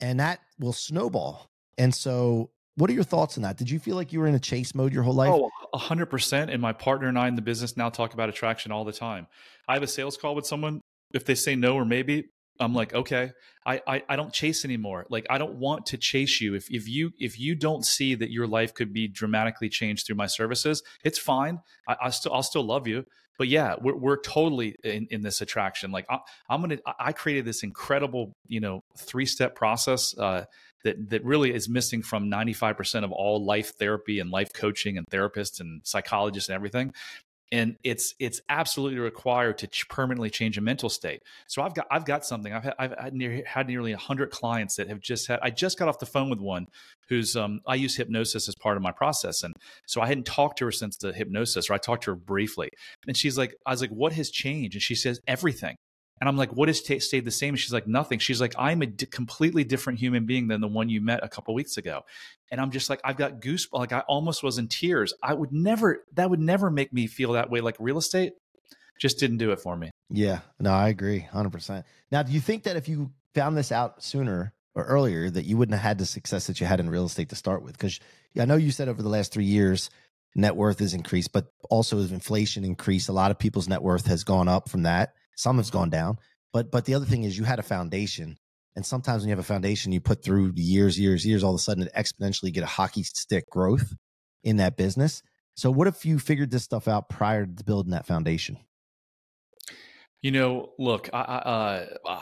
And 0.00 0.20
that 0.20 0.40
will 0.58 0.74
snowball. 0.74 1.48
And 1.78 1.94
so 1.94 2.50
what 2.76 2.90
are 2.90 2.92
your 2.92 3.04
thoughts 3.04 3.38
on 3.38 3.44
that? 3.44 3.56
Did 3.56 3.70
you 3.70 3.78
feel 3.78 3.96
like 3.96 4.12
you 4.12 4.20
were 4.20 4.26
in 4.26 4.34
a 4.34 4.40
chase 4.40 4.74
mode 4.74 4.92
your 4.92 5.02
whole 5.02 5.14
life? 5.14 5.30
Oh, 5.32 5.50
100%. 5.74 6.52
And 6.52 6.60
my 6.60 6.72
partner 6.72 7.08
and 7.08 7.18
I 7.18 7.28
in 7.28 7.34
the 7.34 7.42
business 7.42 7.76
now 7.76 7.88
talk 7.88 8.12
about 8.12 8.28
attraction 8.28 8.72
all 8.72 8.84
the 8.84 8.92
time. 8.92 9.26
I 9.68 9.74
have 9.74 9.82
a 9.82 9.86
sales 9.86 10.18
call 10.18 10.34
with 10.34 10.46
someone. 10.46 10.80
If 11.14 11.24
they 11.24 11.34
say 11.34 11.54
no 11.56 11.74
or 11.74 11.84
maybe, 11.84 12.30
I'm 12.60 12.74
like, 12.74 12.94
okay, 12.94 13.32
I, 13.64 13.80
I, 13.86 14.02
I 14.08 14.16
don't 14.16 14.32
chase 14.32 14.64
anymore. 14.64 15.06
Like 15.08 15.26
I 15.30 15.38
don't 15.38 15.54
want 15.54 15.86
to 15.86 15.96
chase 15.96 16.40
you. 16.40 16.54
If 16.54 16.70
if 16.70 16.88
you 16.88 17.12
if 17.18 17.38
you 17.38 17.54
don't 17.54 17.84
see 17.84 18.14
that 18.14 18.30
your 18.30 18.46
life 18.46 18.74
could 18.74 18.92
be 18.92 19.08
dramatically 19.08 19.68
changed 19.68 20.06
through 20.06 20.16
my 20.16 20.26
services, 20.26 20.82
it's 21.04 21.18
fine. 21.18 21.60
I, 21.88 21.96
I 22.04 22.10
still 22.10 22.32
I'll 22.32 22.42
still 22.42 22.64
love 22.64 22.86
you. 22.86 23.04
But 23.38 23.48
yeah, 23.48 23.76
we're 23.80 23.96
we're 23.96 24.20
totally 24.20 24.76
in, 24.84 25.06
in 25.10 25.22
this 25.22 25.40
attraction. 25.40 25.90
Like 25.90 26.06
I, 26.10 26.18
am 26.50 26.60
gonna 26.60 26.78
I 26.98 27.12
created 27.12 27.44
this 27.44 27.62
incredible 27.62 28.36
you 28.46 28.60
know 28.60 28.84
three 28.96 29.26
step 29.26 29.54
process. 29.54 30.16
Uh, 30.16 30.44
that 30.84 31.10
that 31.10 31.24
really 31.24 31.54
is 31.54 31.68
missing 31.68 32.02
from 32.02 32.28
95% 32.28 33.04
of 33.04 33.12
all 33.12 33.44
life 33.44 33.74
therapy 33.74 34.18
and 34.18 34.30
life 34.32 34.52
coaching 34.52 34.98
and 34.98 35.06
therapists 35.06 35.60
and 35.60 35.80
psychologists 35.84 36.48
and 36.48 36.56
everything 36.56 36.92
and 37.52 37.76
it's 37.84 38.14
it's 38.18 38.40
absolutely 38.48 38.98
required 38.98 39.58
to 39.58 39.66
ch- 39.66 39.86
permanently 39.88 40.30
change 40.30 40.56
a 40.56 40.60
mental 40.62 40.88
state. 40.88 41.22
So 41.46 41.62
I've 41.62 41.74
got 41.74 41.86
I've 41.90 42.06
got 42.06 42.24
something. 42.24 42.52
I've 42.52 42.64
had, 42.64 42.74
I've 42.78 42.94
had, 42.98 43.14
near, 43.14 43.44
had 43.46 43.68
nearly 43.68 43.92
hundred 43.92 44.30
clients 44.30 44.76
that 44.76 44.88
have 44.88 45.00
just 45.00 45.28
had. 45.28 45.38
I 45.42 45.50
just 45.50 45.78
got 45.78 45.88
off 45.88 45.98
the 45.98 46.06
phone 46.06 46.30
with 46.30 46.40
one 46.40 46.66
who's 47.08 47.36
um, 47.36 47.60
I 47.66 47.74
use 47.74 47.94
hypnosis 47.94 48.48
as 48.48 48.54
part 48.54 48.78
of 48.78 48.82
my 48.82 48.90
process, 48.90 49.42
and 49.42 49.54
so 49.86 50.00
I 50.00 50.06
hadn't 50.06 50.24
talked 50.24 50.58
to 50.58 50.64
her 50.64 50.72
since 50.72 50.96
the 50.96 51.12
hypnosis, 51.12 51.68
or 51.68 51.74
I 51.74 51.78
talked 51.78 52.04
to 52.04 52.12
her 52.12 52.16
briefly, 52.16 52.70
and 53.06 53.16
she's 53.16 53.36
like, 53.36 53.54
I 53.66 53.70
was 53.70 53.82
like, 53.82 53.90
what 53.90 54.14
has 54.14 54.30
changed? 54.30 54.74
And 54.74 54.82
she 54.82 54.94
says 54.94 55.20
everything. 55.28 55.76
And 56.22 56.28
I'm 56.28 56.36
like, 56.36 56.52
what 56.52 56.68
has 56.68 56.80
t- 56.80 57.00
stayed 57.00 57.24
the 57.24 57.32
same? 57.32 57.56
she's 57.56 57.72
like, 57.72 57.88
nothing. 57.88 58.20
She's 58.20 58.40
like, 58.40 58.54
I'm 58.56 58.80
a 58.80 58.86
d- 58.86 59.06
completely 59.06 59.64
different 59.64 59.98
human 59.98 60.24
being 60.24 60.46
than 60.46 60.60
the 60.60 60.68
one 60.68 60.88
you 60.88 61.00
met 61.00 61.18
a 61.24 61.28
couple 61.28 61.52
weeks 61.52 61.78
ago. 61.78 62.02
And 62.52 62.60
I'm 62.60 62.70
just 62.70 62.88
like, 62.88 63.00
I've 63.02 63.16
got 63.16 63.40
goosebumps. 63.40 63.72
Like 63.72 63.92
I 63.92 64.00
almost 64.06 64.44
was 64.44 64.56
in 64.56 64.68
tears. 64.68 65.12
I 65.20 65.34
would 65.34 65.50
never, 65.50 66.04
that 66.12 66.30
would 66.30 66.38
never 66.38 66.70
make 66.70 66.92
me 66.92 67.08
feel 67.08 67.32
that 67.32 67.50
way. 67.50 67.60
Like 67.60 67.74
real 67.80 67.98
estate 67.98 68.34
just 69.00 69.18
didn't 69.18 69.38
do 69.38 69.50
it 69.50 69.58
for 69.58 69.76
me. 69.76 69.90
Yeah, 70.10 70.42
no, 70.60 70.70
I 70.70 70.90
agree 70.90 71.26
100%. 71.32 71.82
Now, 72.12 72.22
do 72.22 72.30
you 72.30 72.38
think 72.38 72.62
that 72.62 72.76
if 72.76 72.88
you 72.88 73.10
found 73.34 73.56
this 73.56 73.72
out 73.72 74.00
sooner 74.00 74.54
or 74.76 74.84
earlier, 74.84 75.28
that 75.28 75.44
you 75.44 75.56
wouldn't 75.56 75.74
have 75.74 75.82
had 75.82 75.98
the 75.98 76.06
success 76.06 76.46
that 76.46 76.60
you 76.60 76.68
had 76.68 76.78
in 76.78 76.88
real 76.88 77.06
estate 77.06 77.30
to 77.30 77.34
start 77.34 77.64
with? 77.64 77.72
Because 77.72 77.98
I 78.38 78.44
know 78.44 78.54
you 78.54 78.70
said 78.70 78.88
over 78.88 79.02
the 79.02 79.08
last 79.08 79.32
three 79.32 79.46
years, 79.46 79.90
net 80.36 80.54
worth 80.54 80.78
has 80.78 80.94
increased, 80.94 81.32
but 81.32 81.52
also 81.68 81.98
as 81.98 82.12
inflation 82.12 82.64
increased, 82.64 83.08
a 83.08 83.12
lot 83.12 83.32
of 83.32 83.40
people's 83.40 83.66
net 83.66 83.82
worth 83.82 84.06
has 84.06 84.22
gone 84.22 84.46
up 84.46 84.68
from 84.68 84.84
that. 84.84 85.14
Some 85.36 85.56
has 85.56 85.70
gone 85.70 85.90
down. 85.90 86.18
But 86.52 86.70
but 86.70 86.84
the 86.84 86.94
other 86.94 87.06
thing 87.06 87.24
is 87.24 87.36
you 87.36 87.44
had 87.44 87.58
a 87.58 87.62
foundation. 87.62 88.36
And 88.74 88.86
sometimes 88.86 89.22
when 89.22 89.28
you 89.28 89.32
have 89.32 89.38
a 89.38 89.42
foundation, 89.42 89.92
you 89.92 90.00
put 90.00 90.24
through 90.24 90.52
years, 90.56 90.98
years, 90.98 91.26
years, 91.26 91.44
all 91.44 91.50
of 91.50 91.56
a 91.56 91.62
sudden 91.62 91.84
it 91.84 91.92
exponentially 91.94 92.52
get 92.52 92.62
a 92.62 92.66
hockey 92.66 93.02
stick 93.02 93.50
growth 93.50 93.94
in 94.44 94.56
that 94.56 94.76
business. 94.76 95.22
So 95.54 95.70
what 95.70 95.86
if 95.86 96.06
you 96.06 96.18
figured 96.18 96.50
this 96.50 96.64
stuff 96.64 96.88
out 96.88 97.08
prior 97.08 97.44
to 97.44 97.64
building 97.64 97.92
that 97.92 98.06
foundation? 98.06 98.58
You 100.22 100.30
know, 100.30 100.70
look, 100.78 101.10
I, 101.12 101.18
uh, 101.18 101.86
uh, 102.06 102.20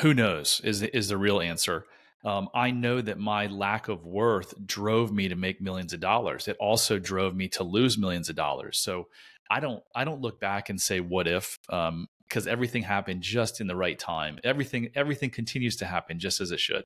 who 0.00 0.14
knows 0.14 0.60
is 0.64 0.82
is 0.82 1.08
the 1.08 1.18
real 1.18 1.40
answer. 1.40 1.84
Um, 2.24 2.48
I 2.52 2.72
know 2.72 3.00
that 3.00 3.18
my 3.18 3.46
lack 3.46 3.88
of 3.88 4.04
worth 4.04 4.54
drove 4.66 5.12
me 5.12 5.28
to 5.28 5.36
make 5.36 5.60
millions 5.60 5.92
of 5.92 6.00
dollars. 6.00 6.48
It 6.48 6.56
also 6.58 6.98
drove 6.98 7.36
me 7.36 7.48
to 7.50 7.62
lose 7.62 7.96
millions 7.96 8.28
of 8.28 8.34
dollars. 8.34 8.78
So 8.78 9.06
I 9.50 9.60
don't 9.60 9.82
I 9.94 10.04
don't 10.04 10.20
look 10.20 10.40
back 10.40 10.68
and 10.68 10.80
say 10.80 11.00
what 11.00 11.26
if 11.26 11.58
um, 11.70 12.08
because 12.28 12.46
everything 12.46 12.82
happened 12.82 13.22
just 13.22 13.60
in 13.60 13.66
the 13.66 13.76
right 13.76 13.98
time. 13.98 14.38
Everything 14.44 14.90
everything 14.94 15.30
continues 15.30 15.76
to 15.76 15.86
happen 15.86 16.18
just 16.18 16.40
as 16.40 16.50
it 16.50 16.60
should. 16.60 16.84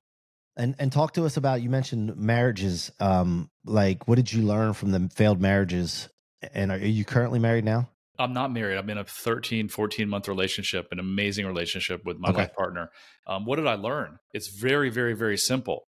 And 0.56 0.74
and 0.78 0.92
talk 0.92 1.14
to 1.14 1.24
us 1.24 1.36
about 1.36 1.62
you 1.62 1.70
mentioned 1.70 2.16
marriages. 2.16 2.92
Um, 3.00 3.50
like 3.64 4.06
what 4.06 4.16
did 4.16 4.32
you 4.32 4.42
learn 4.42 4.74
from 4.74 4.92
the 4.92 5.10
failed 5.14 5.40
marriages? 5.40 6.08
And 6.54 6.72
are 6.72 6.78
you 6.78 7.04
currently 7.04 7.38
married 7.38 7.64
now? 7.64 7.88
I'm 8.18 8.32
not 8.32 8.52
married. 8.52 8.76
I'm 8.76 8.90
in 8.90 8.98
a 8.98 9.04
13, 9.04 9.68
14 9.68 10.08
month 10.08 10.28
relationship, 10.28 10.88
an 10.92 10.98
amazing 10.98 11.46
relationship 11.46 12.04
with 12.04 12.18
my 12.18 12.28
okay. 12.28 12.42
life 12.42 12.54
partner. 12.54 12.90
Um, 13.26 13.46
what 13.46 13.56
did 13.56 13.66
I 13.66 13.74
learn? 13.74 14.18
It's 14.32 14.48
very, 14.48 14.90
very, 14.90 15.14
very 15.14 15.38
simple 15.38 15.86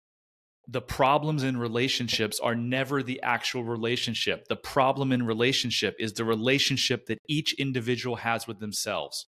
the 0.71 0.81
problems 0.81 1.43
in 1.43 1.57
relationships 1.57 2.39
are 2.39 2.55
never 2.55 3.03
the 3.03 3.21
actual 3.23 3.65
relationship. 3.65 4.47
The 4.47 4.57
problem 4.57 5.11
in 5.11 5.27
relationship 5.27 5.97
is 5.99 6.13
the 6.13 6.25
relationship 6.25 7.07
that 7.07 7.19
each 7.29 7.55
individual 7.55 8.17
has 8.17 8.47
with 8.47 8.61
themselves. 8.61 9.27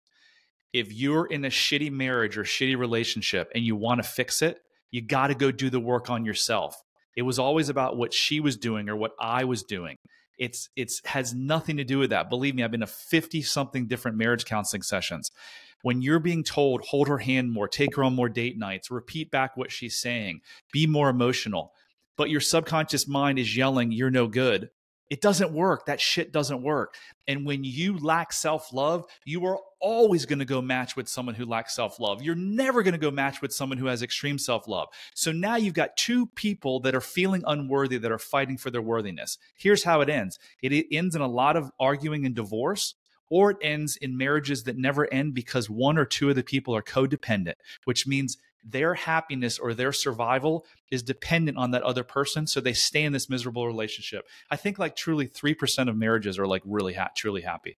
If 0.73 0.91
you're 0.91 1.25
in 1.25 1.45
a 1.45 1.49
shitty 1.49 1.91
marriage 1.91 2.37
or 2.37 2.43
shitty 2.43 2.77
relationship 2.77 3.49
and 3.55 3.63
you 3.63 3.77
want 3.77 4.03
to 4.03 4.09
fix 4.09 4.41
it, 4.41 4.59
you 4.91 5.01
got 5.01 5.27
to 5.27 5.35
go 5.35 5.49
do 5.49 5.69
the 5.69 5.79
work 5.79 6.09
on 6.09 6.25
yourself. 6.25 6.75
It 7.15 7.21
was 7.21 7.39
always 7.39 7.69
about 7.69 7.95
what 7.95 8.13
she 8.13 8.41
was 8.41 8.57
doing 8.57 8.89
or 8.89 8.97
what 8.97 9.11
I 9.19 9.45
was 9.45 9.63
doing. 9.63 9.95
It's 10.37 10.69
it's 10.75 11.01
has 11.05 11.33
nothing 11.33 11.77
to 11.77 11.83
do 11.85 11.99
with 11.99 12.09
that. 12.09 12.29
Believe 12.29 12.53
me, 12.53 12.63
I've 12.63 12.71
been 12.71 12.79
to 12.81 12.87
50 12.87 13.41
something 13.43 13.87
different 13.87 14.17
marriage 14.17 14.45
counseling 14.45 14.81
sessions 14.81 15.31
when 15.81 16.01
you're 16.01 16.19
being 16.19 16.43
told, 16.43 16.81
hold 16.81 17.07
her 17.07 17.17
hand 17.17 17.51
more, 17.51 17.67
take 17.67 17.95
her 17.95 18.03
on 18.03 18.15
more 18.15 18.29
date 18.29 18.57
nights, 18.57 18.91
repeat 18.91 19.31
back 19.31 19.55
what 19.55 19.71
she's 19.71 19.97
saying, 19.97 20.41
be 20.71 20.87
more 20.87 21.09
emotional, 21.09 21.73
but 22.17 22.29
your 22.29 22.41
subconscious 22.41 23.07
mind 23.07 23.39
is 23.39 23.55
yelling, 23.55 23.91
you're 23.91 24.11
no 24.11 24.27
good. 24.27 24.69
It 25.09 25.21
doesn't 25.21 25.53
work. 25.53 25.87
That 25.87 25.99
shit 25.99 26.31
doesn't 26.31 26.61
work. 26.61 26.95
And 27.27 27.45
when 27.45 27.63
you 27.63 27.97
lack 27.97 28.31
self 28.31 28.71
love, 28.71 29.05
you 29.25 29.43
are 29.45 29.57
always 29.81 30.25
going 30.25 30.39
to 30.39 30.45
go 30.45 30.61
match 30.61 30.95
with 30.95 31.07
someone 31.07 31.33
who 31.33 31.45
lacks 31.45 31.75
self 31.75 31.99
love. 31.99 32.21
You're 32.21 32.35
never 32.35 32.83
going 32.83 32.93
to 32.93 32.99
go 32.99 33.09
match 33.09 33.41
with 33.41 33.51
someone 33.51 33.79
who 33.79 33.87
has 33.87 34.03
extreme 34.03 34.37
self 34.37 34.67
love. 34.67 34.89
So 35.15 35.31
now 35.31 35.55
you've 35.55 35.73
got 35.73 35.97
two 35.97 36.27
people 36.27 36.79
that 36.81 36.93
are 36.93 37.01
feeling 37.01 37.43
unworthy 37.47 37.97
that 37.97 38.11
are 38.11 38.19
fighting 38.19 38.57
for 38.57 38.69
their 38.69 38.81
worthiness. 38.81 39.39
Here's 39.57 39.83
how 39.83 40.01
it 40.01 40.09
ends 40.09 40.37
it 40.61 40.85
ends 40.91 41.15
in 41.15 41.21
a 41.21 41.27
lot 41.27 41.55
of 41.55 41.71
arguing 41.79 42.25
and 42.25 42.35
divorce 42.35 42.93
or 43.29 43.51
it 43.51 43.57
ends 43.61 43.95
in 43.97 44.17
marriages 44.17 44.63
that 44.63 44.77
never 44.77 45.11
end 45.13 45.33
because 45.33 45.69
one 45.69 45.97
or 45.97 46.05
two 46.05 46.29
of 46.29 46.35
the 46.35 46.43
people 46.43 46.75
are 46.75 46.81
codependent, 46.81 47.55
which 47.85 48.07
means 48.07 48.37
their 48.63 48.93
happiness 48.93 49.57
or 49.57 49.73
their 49.73 49.93
survival 49.93 50.65
is 50.91 51.03
dependent 51.03 51.57
on 51.57 51.71
that 51.71 51.83
other 51.83 52.03
person. 52.03 52.47
So 52.47 52.59
they 52.59 52.73
stay 52.73 53.03
in 53.03 53.13
this 53.13 53.29
miserable 53.29 53.65
relationship. 53.65 54.25
I 54.51 54.55
think 54.55 54.79
like 54.79 54.95
truly 54.95 55.27
3% 55.27 55.89
of 55.89 55.95
marriages 55.95 56.37
are 56.37 56.47
like 56.47 56.61
really 56.65 56.93
ha- 56.93 57.11
truly 57.15 57.41
happy. 57.41 57.77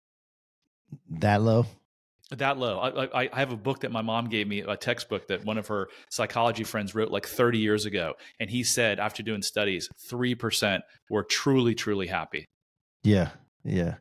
That 1.09 1.43
low? 1.43 1.67
That 2.31 2.59
low. 2.59 2.79
I, 2.79 3.25
I, 3.25 3.39
have 3.39 3.53
a 3.53 3.57
book 3.57 3.81
that 3.81 3.91
my 3.91 4.03
mom 4.03 4.29
gave 4.29 4.47
me, 4.47 4.61
a 4.61 4.77
textbook 4.77 5.27
that 5.29 5.45
one 5.45 5.59
of 5.59 5.67
her 5.67 5.89
psychology 6.11 6.63
friends 6.63 6.95
wrote 6.95 7.11
like 7.11 7.27
30 7.27 7.59
years 7.59 7.87
ago. 7.87 8.15
And 8.39 8.49
he 8.49 8.63
said, 8.63 9.01
after 9.01 9.23
doing 9.25 9.43
studies, 9.43 9.89
3% 10.09 10.81
were 11.11 11.25
truly, 11.25 11.75
truly 11.75 12.07
happy. 12.07 12.47
Yeah. 13.03 13.31
Yeah. 13.65 13.97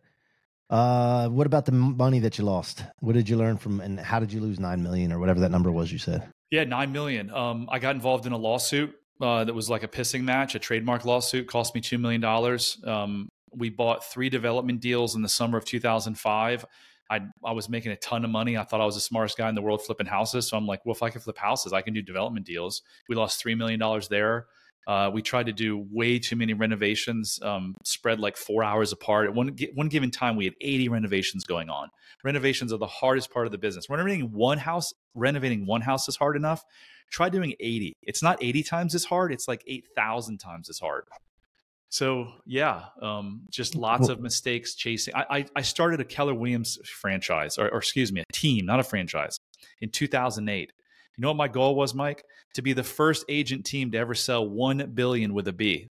Uh, 0.70 1.28
what 1.30 1.48
about 1.48 1.66
the 1.66 1.72
money 1.72 2.20
that 2.20 2.38
you 2.38 2.44
lost? 2.44 2.84
What 3.00 3.14
did 3.14 3.28
you 3.28 3.38
learn 3.38 3.58
from, 3.58 3.82
and 3.82 4.00
how 4.00 4.20
did 4.20 4.32
you 4.32 4.40
lose 4.40 4.60
nine 4.60 4.84
million 4.84 5.12
or 5.12 5.20
whatever 5.20 5.40
that 5.40 5.52
number 5.52 5.72
was? 5.72 5.92
You 5.92 5.98
said. 5.98 6.32
Yeah, 6.52 6.64
nine 6.64 6.92
million. 6.92 7.32
Um, 7.32 7.68
I 7.72 7.80
got 7.80 7.96
involved 7.96 8.26
in 8.26 8.32
a 8.32 8.38
lawsuit 8.38 8.96
uh, 9.22 9.44
that 9.44 9.54
was 9.54 9.70
like 9.70 9.84
a 9.84 9.88
pissing 9.88 10.22
match, 10.24 10.56
a 10.56 10.60
trademark 10.60 11.06
lawsuit, 11.06 11.48
cost 11.48 11.74
me 11.74 11.82
two 11.82 11.98
million 11.98 12.22
dollars. 12.22 12.78
Um, 12.86 13.30
we 13.52 13.70
bought 13.70 14.06
three 14.06 14.30
development 14.30 14.80
deals 14.80 15.16
in 15.16 15.24
the 15.24 15.30
summer 15.30 15.58
of 15.58 15.66
2005. 15.66 16.66
I 17.10 17.22
I 17.44 17.52
was 17.52 17.68
making 17.68 17.92
a 17.92 17.98
ton 17.98 18.24
of 18.24 18.30
money. 18.30 18.56
I 18.56 18.64
thought 18.64 18.82
I 18.82 18.86
was 18.86 18.96
the 18.96 19.02
smartest 19.02 19.38
guy 19.38 19.50
in 19.50 19.56
the 19.56 19.62
world 19.64 19.84
flipping 19.84 20.06
houses. 20.06 20.48
So 20.48 20.58
I'm 20.58 20.68
like, 20.68 20.86
well, 20.86 20.96
if 20.96 21.02
I 21.02 21.10
can 21.10 21.22
flip 21.22 21.38
houses, 21.38 21.74
I 21.74 21.82
can 21.82 21.96
do 21.96 22.04
development 22.04 22.46
deals. 22.46 22.84
We 23.08 23.16
lost 23.16 23.42
three 23.42 23.56
million 23.56 23.80
dollars 23.80 24.08
there. 24.08 24.46
Uh, 24.88 25.10
we 25.14 25.22
tried 25.22 25.46
to 25.46 25.54
do 25.54 25.86
way 25.92 26.18
too 26.18 26.36
many 26.36 26.54
renovations, 26.54 27.40
um, 27.44 27.76
spread 27.84 28.20
like 28.20 28.36
four 28.36 28.64
hours 28.64 28.92
apart. 28.92 29.28
At 29.28 29.36
one, 29.36 29.56
one 29.76 29.88
given 29.88 30.10
time, 30.10 30.36
we 30.36 30.46
had 30.46 30.56
80 30.62 30.90
renovations 30.90 31.44
going 31.44 31.70
on. 31.70 31.90
Renovations 32.24 32.74
are 32.74 32.78
the 32.78 32.88
hardest 32.88 33.32
part 33.32 33.46
of 33.46 33.52
the 33.52 33.58
business. 33.58 33.90
Renovating 33.90 34.32
one 34.32 34.58
house, 34.58 34.92
renovating 35.14 35.66
one 35.66 35.82
house 35.82 36.08
is 36.08 36.16
hard 36.16 36.36
enough. 36.36 36.64
Try 37.12 37.30
doing 37.30 37.54
80. 37.60 37.94
It's 38.02 38.24
not 38.24 38.42
80 38.42 38.64
times 38.64 38.96
as 38.96 39.04
hard. 39.06 39.32
It's 39.32 39.48
like 39.48 39.64
8,000 39.68 40.40
times 40.40 40.70
as 40.70 40.80
hard. 40.80 41.06
So 41.90 42.28
yeah, 42.46 42.86
um, 43.02 43.42
just 43.50 43.76
lots 43.76 44.10
of 44.10 44.22
mistakes 44.22 44.76
chasing. 44.76 45.16
I, 45.16 45.26
I, 45.30 45.46
I 45.56 45.62
started 45.64 46.00
a 46.00 46.06
Keller 46.06 46.36
Williams 46.36 46.78
franchise, 46.86 47.58
or, 47.58 47.68
or 47.70 47.80
excuse 47.80 48.12
me, 48.12 48.22
a 48.22 48.34
team, 48.34 48.66
not 48.66 48.80
a 48.80 48.84
franchise, 48.84 49.38
in 49.82 49.90
2008 49.90 50.72
You 51.18 51.22
know 51.22 51.30
what 51.30 51.38
my 51.38 51.48
goal 51.48 51.76
was, 51.76 51.94
Mike? 51.94 52.24
To 52.56 52.62
be 52.62 52.74
the 52.74 52.84
first 52.84 53.26
agent 53.30 53.66
team 53.66 53.92
to 53.92 53.98
ever 53.98 54.16
sell 54.16 54.48
1 54.48 54.92
billion 54.94 55.34
with 55.34 55.48
a 55.48 55.54
B. 55.54 55.88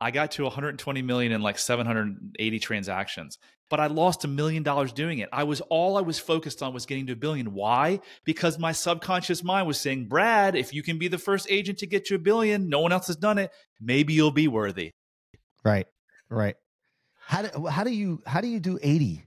I 0.00 0.10
got 0.10 0.32
to 0.32 0.42
120 0.42 1.02
million 1.02 1.30
in 1.30 1.42
like 1.42 1.58
780 1.58 2.58
transactions, 2.58 3.38
but 3.70 3.78
I 3.78 3.86
lost 3.86 4.24
a 4.24 4.28
million 4.28 4.64
dollars 4.64 4.92
doing 4.92 5.20
it. 5.20 5.28
I 5.32 5.44
was 5.44 5.60
all 5.62 5.96
I 5.96 6.00
was 6.00 6.18
focused 6.18 6.60
on 6.60 6.74
was 6.74 6.86
getting 6.86 7.06
to 7.06 7.12
a 7.12 7.16
billion. 7.16 7.54
Why? 7.54 8.00
Because 8.24 8.58
my 8.58 8.72
subconscious 8.72 9.44
mind 9.44 9.68
was 9.68 9.78
saying, 9.80 10.08
Brad, 10.08 10.56
if 10.56 10.74
you 10.74 10.82
can 10.82 10.98
be 10.98 11.06
the 11.06 11.18
first 11.18 11.46
agent 11.48 11.78
to 11.78 11.86
get 11.86 12.04
to 12.06 12.16
a 12.16 12.18
billion, 12.18 12.68
no 12.68 12.80
one 12.80 12.90
else 12.90 13.06
has 13.06 13.16
done 13.16 13.38
it. 13.38 13.52
Maybe 13.80 14.12
you'll 14.12 14.32
be 14.32 14.48
worthy. 14.48 14.90
Right. 15.64 15.86
Right. 16.28 16.56
How 17.24 17.42
do 17.42 17.66
how 17.66 17.84
do 17.84 17.90
you 17.90 18.22
how 18.26 18.40
do 18.40 18.48
you 18.48 18.58
do 18.58 18.80
80? 18.82 19.24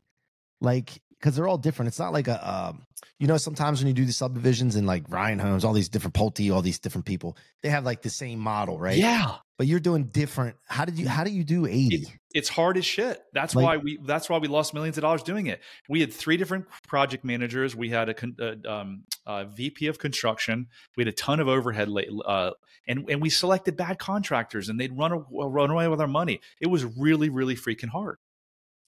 Like 0.59 1.01
because 1.19 1.35
they're 1.35 1.47
all 1.47 1.57
different. 1.57 1.87
It's 1.87 1.99
not 1.99 2.13
like 2.13 2.27
a 2.27 2.49
um, 2.49 2.85
you 3.19 3.27
know, 3.27 3.37
sometimes 3.37 3.79
when 3.79 3.87
you 3.87 3.93
do 3.93 4.05
the 4.05 4.11
subdivisions 4.11 4.75
and 4.75 4.85
like 4.85 5.03
Ryan 5.09 5.39
Homes, 5.39 5.63
all 5.63 5.73
these 5.73 5.87
different 5.87 6.13
Pulte, 6.13 6.53
all 6.53 6.61
these 6.61 6.79
different 6.79 7.05
people, 7.05 7.37
they 7.63 7.69
have 7.69 7.85
like 7.85 8.01
the 8.01 8.09
same 8.09 8.39
model, 8.39 8.77
right? 8.77 8.97
Yeah. 8.97 9.37
But 9.57 9.67
you're 9.67 9.79
doing 9.79 10.05
different. 10.05 10.57
How 10.67 10.83
did 10.83 10.99
you 10.99 11.07
how 11.07 11.23
do 11.23 11.31
you 11.31 11.45
do 11.45 11.65
80? 11.65 11.95
It's, 11.95 12.11
it's 12.33 12.49
hard 12.49 12.75
as 12.75 12.85
shit. 12.85 13.21
That's 13.33 13.55
Like- 13.55 13.65
why 13.65 13.77
we 13.77 13.99
that's 14.03 14.29
why 14.29 14.37
we 14.37 14.49
lost 14.49 14.73
millions 14.73 14.97
of 14.97 15.03
dollars 15.03 15.23
doing 15.23 15.47
it. 15.47 15.61
We 15.87 16.01
had 16.01 16.11
three 16.11 16.35
different 16.35 16.65
project 16.87 17.23
managers. 17.23 17.73
We 17.73 17.89
had 17.89 18.09
a, 18.09 18.13
con- 18.13 18.35
uh, 18.39 18.69
um, 18.69 19.03
uh 19.25 19.45
VP 19.45 19.87
of 19.87 19.97
construction. 19.97 20.67
We 20.97 21.01
had 21.01 21.07
a 21.07 21.15
ton 21.15 21.39
of 21.39 21.47
overhead, 21.47 21.87
uh, 22.25 22.51
and 22.85 23.09
and 23.09 23.21
we 23.21 23.29
selected 23.29 23.77
bad 23.77 23.97
contractors, 23.97 24.67
and 24.67 24.77
they'd 24.77 24.97
run 24.97 25.23
run 25.31 25.71
away 25.71 25.87
with 25.87 26.01
our 26.01 26.07
money. 26.07 26.41
It 26.59 26.67
was 26.67 26.83
really 26.83 27.29
really 27.29 27.55
freaking 27.55 27.89
hard. 27.89 28.17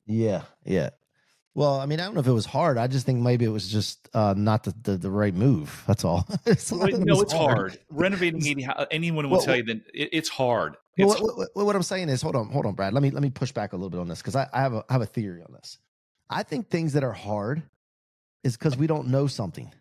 Yeah, 0.05 0.43
yeah. 0.65 0.89
Well, 1.57 1.79
I 1.79 1.87
mean, 1.87 1.99
I 1.99 2.05
don't 2.05 2.13
know 2.13 2.19
if 2.19 2.27
it 2.27 2.31
was 2.33 2.45
hard. 2.45 2.77
I 2.77 2.85
just 2.85 3.07
think 3.07 3.19
maybe 3.19 3.43
it 3.43 3.49
was 3.49 3.67
just 3.67 4.09
uh, 4.13 4.35
not 4.37 4.63
the, 4.63 4.75
the, 4.83 4.95
the 4.95 5.09
right 5.09 5.33
move. 5.33 5.83
That's 5.87 6.05
all. 6.05 6.27
It's 6.45 6.71
no, 6.71 7.19
it's 7.19 7.33
hard. 7.33 7.79
Renovating 7.89 8.45
eighty. 8.45 8.61
hou- 8.61 8.85
Anyone 8.91 9.27
will 9.27 9.37
Well, 9.37 9.41
tell 9.45 9.55
you 9.55 9.63
that 9.63 9.77
it, 9.91 10.09
it's 10.11 10.29
hard. 10.29 10.77
Well, 10.99 11.13
It's, 11.13 11.19
what, 11.19 11.49
what, 11.55 11.65
what 11.65 11.75
I'm 11.75 11.81
saying 11.81 12.09
is, 12.09 12.21
hold 12.21 12.35
on, 12.35 12.49
hold 12.51 12.67
on, 12.67 12.75
Brad. 12.75 12.93
Let 12.93 13.01
me 13.01 13.09
let 13.09 13.23
me 13.23 13.31
push 13.31 13.51
back 13.51 13.73
a 13.73 13.75
little 13.75 13.89
bit 13.89 13.99
on 13.99 14.07
this 14.07 14.19
because 14.19 14.35
I, 14.35 14.47
I 14.53 14.61
have 14.61 14.73
a 14.75 14.85
I 14.87 14.93
have 14.93 15.01
a 15.01 15.07
theory 15.07 15.41
on 15.41 15.51
this. 15.51 15.79
I 16.29 16.43
think 16.43 16.69
things 16.69 16.93
that 16.93 17.03
are 17.03 17.11
hard 17.11 17.63
is 18.43 18.55
because 18.55 18.77
we 18.77 18.85
don't 18.85 19.07
know 19.07 19.25
something. 19.25 19.73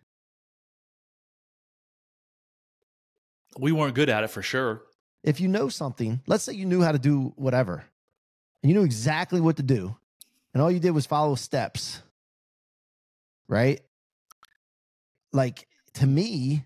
we 3.59 3.71
weren't 3.71 3.93
good 3.93 4.09
at 4.09 4.23
it 4.23 4.29
for 4.31 4.41
sure. 4.41 4.81
If 5.23 5.39
you 5.39 5.47
know 5.47 5.69
something, 5.69 6.21
let's 6.25 6.43
say 6.43 6.53
you 6.53 6.65
knew 6.65 6.81
how 6.81 6.91
to 6.91 6.99
do 6.99 7.33
whatever, 7.35 7.83
and 8.63 8.71
you 8.71 8.77
knew 8.79 8.83
exactly 8.85 9.41
what 9.41 9.57
to 9.57 9.63
do, 9.63 9.95
and 10.57 10.63
all 10.63 10.71
you 10.71 10.79
did 10.79 10.89
was 10.89 11.05
follow 11.05 11.35
steps, 11.35 12.01
right? 13.47 13.79
Like 15.31 15.67
to 15.93 16.07
me, 16.07 16.63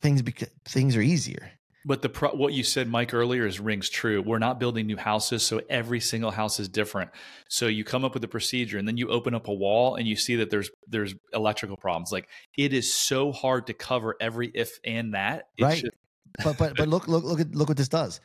things 0.00 0.22
beca- 0.22 0.50
things 0.64 0.96
are 0.96 1.00
easier. 1.00 1.52
But 1.84 2.02
the 2.02 2.08
pro- 2.08 2.34
what 2.34 2.52
you 2.52 2.64
said, 2.64 2.88
Mike, 2.88 3.14
earlier 3.14 3.46
is 3.46 3.60
rings 3.60 3.88
true. 3.88 4.20
We're 4.22 4.40
not 4.40 4.58
building 4.58 4.88
new 4.88 4.96
houses, 4.96 5.44
so 5.44 5.60
every 5.70 6.00
single 6.00 6.32
house 6.32 6.58
is 6.58 6.68
different. 6.68 7.12
So 7.48 7.68
you 7.68 7.84
come 7.84 8.04
up 8.04 8.12
with 8.12 8.24
a 8.24 8.28
procedure, 8.28 8.76
and 8.76 8.88
then 8.88 8.96
you 8.96 9.08
open 9.08 9.36
up 9.36 9.46
a 9.46 9.54
wall, 9.54 9.94
and 9.94 10.08
you 10.08 10.16
see 10.16 10.34
that 10.36 10.50
there's 10.50 10.68
there's 10.88 11.14
electrical 11.32 11.76
problems. 11.76 12.10
Like 12.10 12.28
it 12.58 12.72
is 12.72 12.92
so 12.92 13.30
hard 13.30 13.68
to 13.68 13.72
cover 13.72 14.16
every 14.20 14.50
if 14.52 14.80
and 14.84 15.14
that. 15.14 15.46
It's 15.56 15.64
Right. 15.64 15.80
just- 15.80 15.94
but 16.42 16.58
but 16.58 16.76
but 16.76 16.88
look 16.88 17.06
look 17.06 17.22
look 17.22 17.38
at 17.38 17.54
look 17.54 17.68
what 17.68 17.76
this 17.76 17.88
does. 17.88 18.20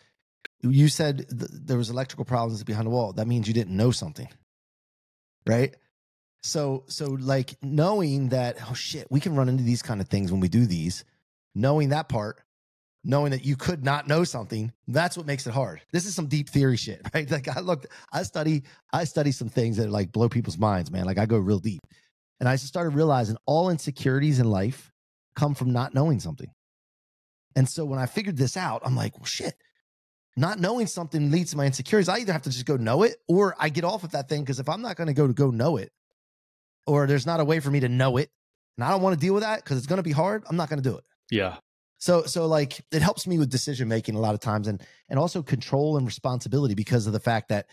You 0.62 0.88
said 0.88 1.17
th- 1.30 1.51
there 1.54 1.78
was 1.78 1.91
electrical 1.91 2.25
problems 2.25 2.63
behind 2.63 2.88
the 2.88 2.89
wall. 2.91 3.13
That 3.13 3.28
means 3.28 3.47
you 3.47 3.54
didn't 3.54 3.78
know 3.78 3.91
something, 3.91 4.28
right? 5.47 5.75
So 6.43 6.84
so 6.88 7.17
like 7.19 7.55
knowing 7.62 8.29
that 8.29 8.58
oh 8.69 8.73
shit, 8.73 9.08
we 9.10 9.19
can 9.19 9.36
run 9.36 9.49
into 9.49 9.63
these 9.63 9.81
kind 9.81 10.01
of 10.01 10.08
things 10.08 10.31
when 10.31 10.41
we 10.41 10.47
do 10.47 10.65
these. 10.65 11.03
Knowing 11.58 11.89
that 11.89 12.10
part, 12.10 12.41
knowing 13.05 13.31
that 13.31 13.45
you 13.45 13.55
could 13.55 13.84
not 13.84 14.08
know 14.08 14.23
something, 14.23 14.73
that's 14.88 15.15
what 15.15 15.25
makes 15.25 15.47
it 15.47 15.53
hard. 15.53 15.81
This 15.93 16.05
is 16.05 16.15
some 16.15 16.27
deep 16.27 16.49
theory 16.49 16.75
shit, 16.75 17.01
right? 17.13 17.29
Like 17.29 17.47
I 17.47 17.62
looked, 17.62 17.88
I 18.12 18.23
study, 18.23 18.63
I 18.91 19.05
study 19.05 19.31
some 19.31 19.47
things 19.47 19.77
that 19.77 19.89
like 19.89 20.12
blow 20.12 20.27
people's 20.27 20.58
minds, 20.58 20.91
man. 20.91 21.05
Like 21.05 21.17
I 21.17 21.25
go 21.25 21.38
real 21.38 21.60
deep, 21.60 21.81
and 22.39 22.49
I 22.49 22.55
just 22.55 22.67
started 22.67 22.89
realizing 22.89 23.38
all 23.45 23.69
insecurities 23.69 24.39
in 24.39 24.49
life 24.49 24.91
come 25.36 25.53
from 25.53 25.71
not 25.71 25.93
knowing 25.93 26.19
something. 26.19 26.49
And 27.55 27.69
so 27.69 27.86
when 27.86 27.99
I 27.99 28.05
figured 28.05 28.38
this 28.38 28.58
out, 28.58 28.81
I'm 28.84 28.95
like, 28.95 29.17
well, 29.17 29.25
shit, 29.25 29.55
not 30.38 30.60
knowing 30.60 30.88
something 30.88 31.32
leads 31.32 31.52
to 31.52 31.58
my 31.58 31.65
insecurities. 31.65 32.10
I 32.10 32.17
either 32.17 32.34
have 32.34 32.43
to 32.43 32.50
just 32.50 32.65
go 32.65 32.76
know 32.76 33.04
it 33.04 33.17
or 33.28 33.56
I 33.58 33.69
get 33.69 33.84
off 33.84 34.04
of 34.04 34.12
that 34.12 34.28
thing. 34.28 34.45
Cause 34.45 34.60
if 34.60 34.67
I'm 34.67 34.82
not 34.82 34.98
going 34.98 35.08
to 35.08 35.13
go 35.13 35.28
to 35.28 35.34
go 35.34 35.50
know 35.50 35.78
it, 35.78 35.91
or 36.88 37.08
there's 37.08 37.26
not 37.26 37.39
a 37.39 37.45
way 37.45 37.60
for 37.60 37.71
me 37.71 37.80
to 37.80 37.89
know 37.89 38.17
it, 38.17 38.30
and 38.78 38.84
I 38.84 38.91
don't 38.91 39.02
want 39.02 39.19
to 39.19 39.19
deal 39.19 39.34
with 39.34 39.43
that 39.43 39.63
because 39.63 39.78
it's 39.78 39.88
going 39.88 39.98
to 39.98 40.04
be 40.04 40.12
hard, 40.12 40.43
I'm 40.50 40.58
not 40.58 40.69
going 40.69 40.82
to 40.82 40.88
do 40.88 40.98
it. 40.98 41.04
yeah, 41.32 41.58
So, 41.98 42.24
so 42.24 42.45
like 42.45 42.82
it 42.91 43.02
helps 43.02 43.26
me 43.26 43.39
with 43.39 43.50
decision 43.50 43.88
making 43.88 44.15
a 44.15 44.19
lot 44.19 44.34
of 44.34 44.39
times 44.41 44.67
and, 44.67 44.84
and 45.10 45.17
also 45.17 45.41
control 45.41 45.98
and 45.98 46.06
responsibility 46.06 46.76
because 46.76 47.08
of 47.08 47.13
the 47.13 47.19
fact 47.19 47.50
that 47.50 47.67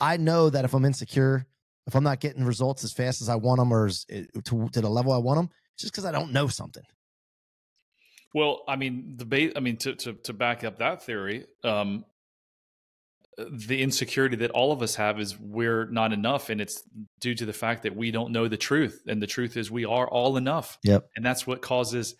I 0.00 0.16
know 0.16 0.50
that 0.50 0.64
if 0.64 0.72
I'm 0.72 0.84
insecure, 0.84 1.46
if 1.86 1.94
I'm 1.94 2.04
not 2.04 2.20
getting 2.20 2.44
results 2.44 2.84
as 2.84 2.92
fast 2.92 3.20
as 3.20 3.28
I 3.28 3.34
want 3.34 3.58
them 3.58 3.72
or 3.72 3.86
as, 3.86 4.06
eh, 4.08 4.24
to, 4.44 4.68
to 4.68 4.80
the 4.80 4.88
level 4.88 5.12
I 5.12 5.18
want 5.18 5.38
them, 5.38 5.50
it's 5.74 5.82
just 5.82 5.92
because 5.92 6.04
I 6.04 6.12
don't 6.12 6.32
know 6.32 6.46
something. 6.46 6.84
Well, 8.34 8.62
I 8.66 8.76
mean, 8.76 9.14
the 9.16 9.24
ba- 9.24 9.56
I 9.56 9.60
mean, 9.60 9.76
to 9.78 9.94
to 9.94 10.14
to 10.24 10.32
back 10.32 10.64
up 10.64 10.78
that 10.78 11.04
theory, 11.04 11.46
um, 11.62 12.04
the 13.38 13.80
insecurity 13.80 14.36
that 14.36 14.50
all 14.50 14.72
of 14.72 14.82
us 14.82 14.96
have 14.96 15.20
is 15.20 15.38
we're 15.38 15.86
not 15.86 16.12
enough, 16.12 16.50
and 16.50 16.60
it's 16.60 16.82
due 17.20 17.34
to 17.36 17.46
the 17.46 17.52
fact 17.52 17.84
that 17.84 17.94
we 17.96 18.10
don't 18.10 18.32
know 18.32 18.48
the 18.48 18.56
truth, 18.56 19.02
and 19.06 19.22
the 19.22 19.26
truth 19.28 19.56
is 19.56 19.70
we 19.70 19.84
are 19.84 20.08
all 20.08 20.36
enough. 20.36 20.78
Yep. 20.82 21.06
and 21.16 21.24
that's 21.24 21.46
what 21.46 21.62
causes 21.62 22.16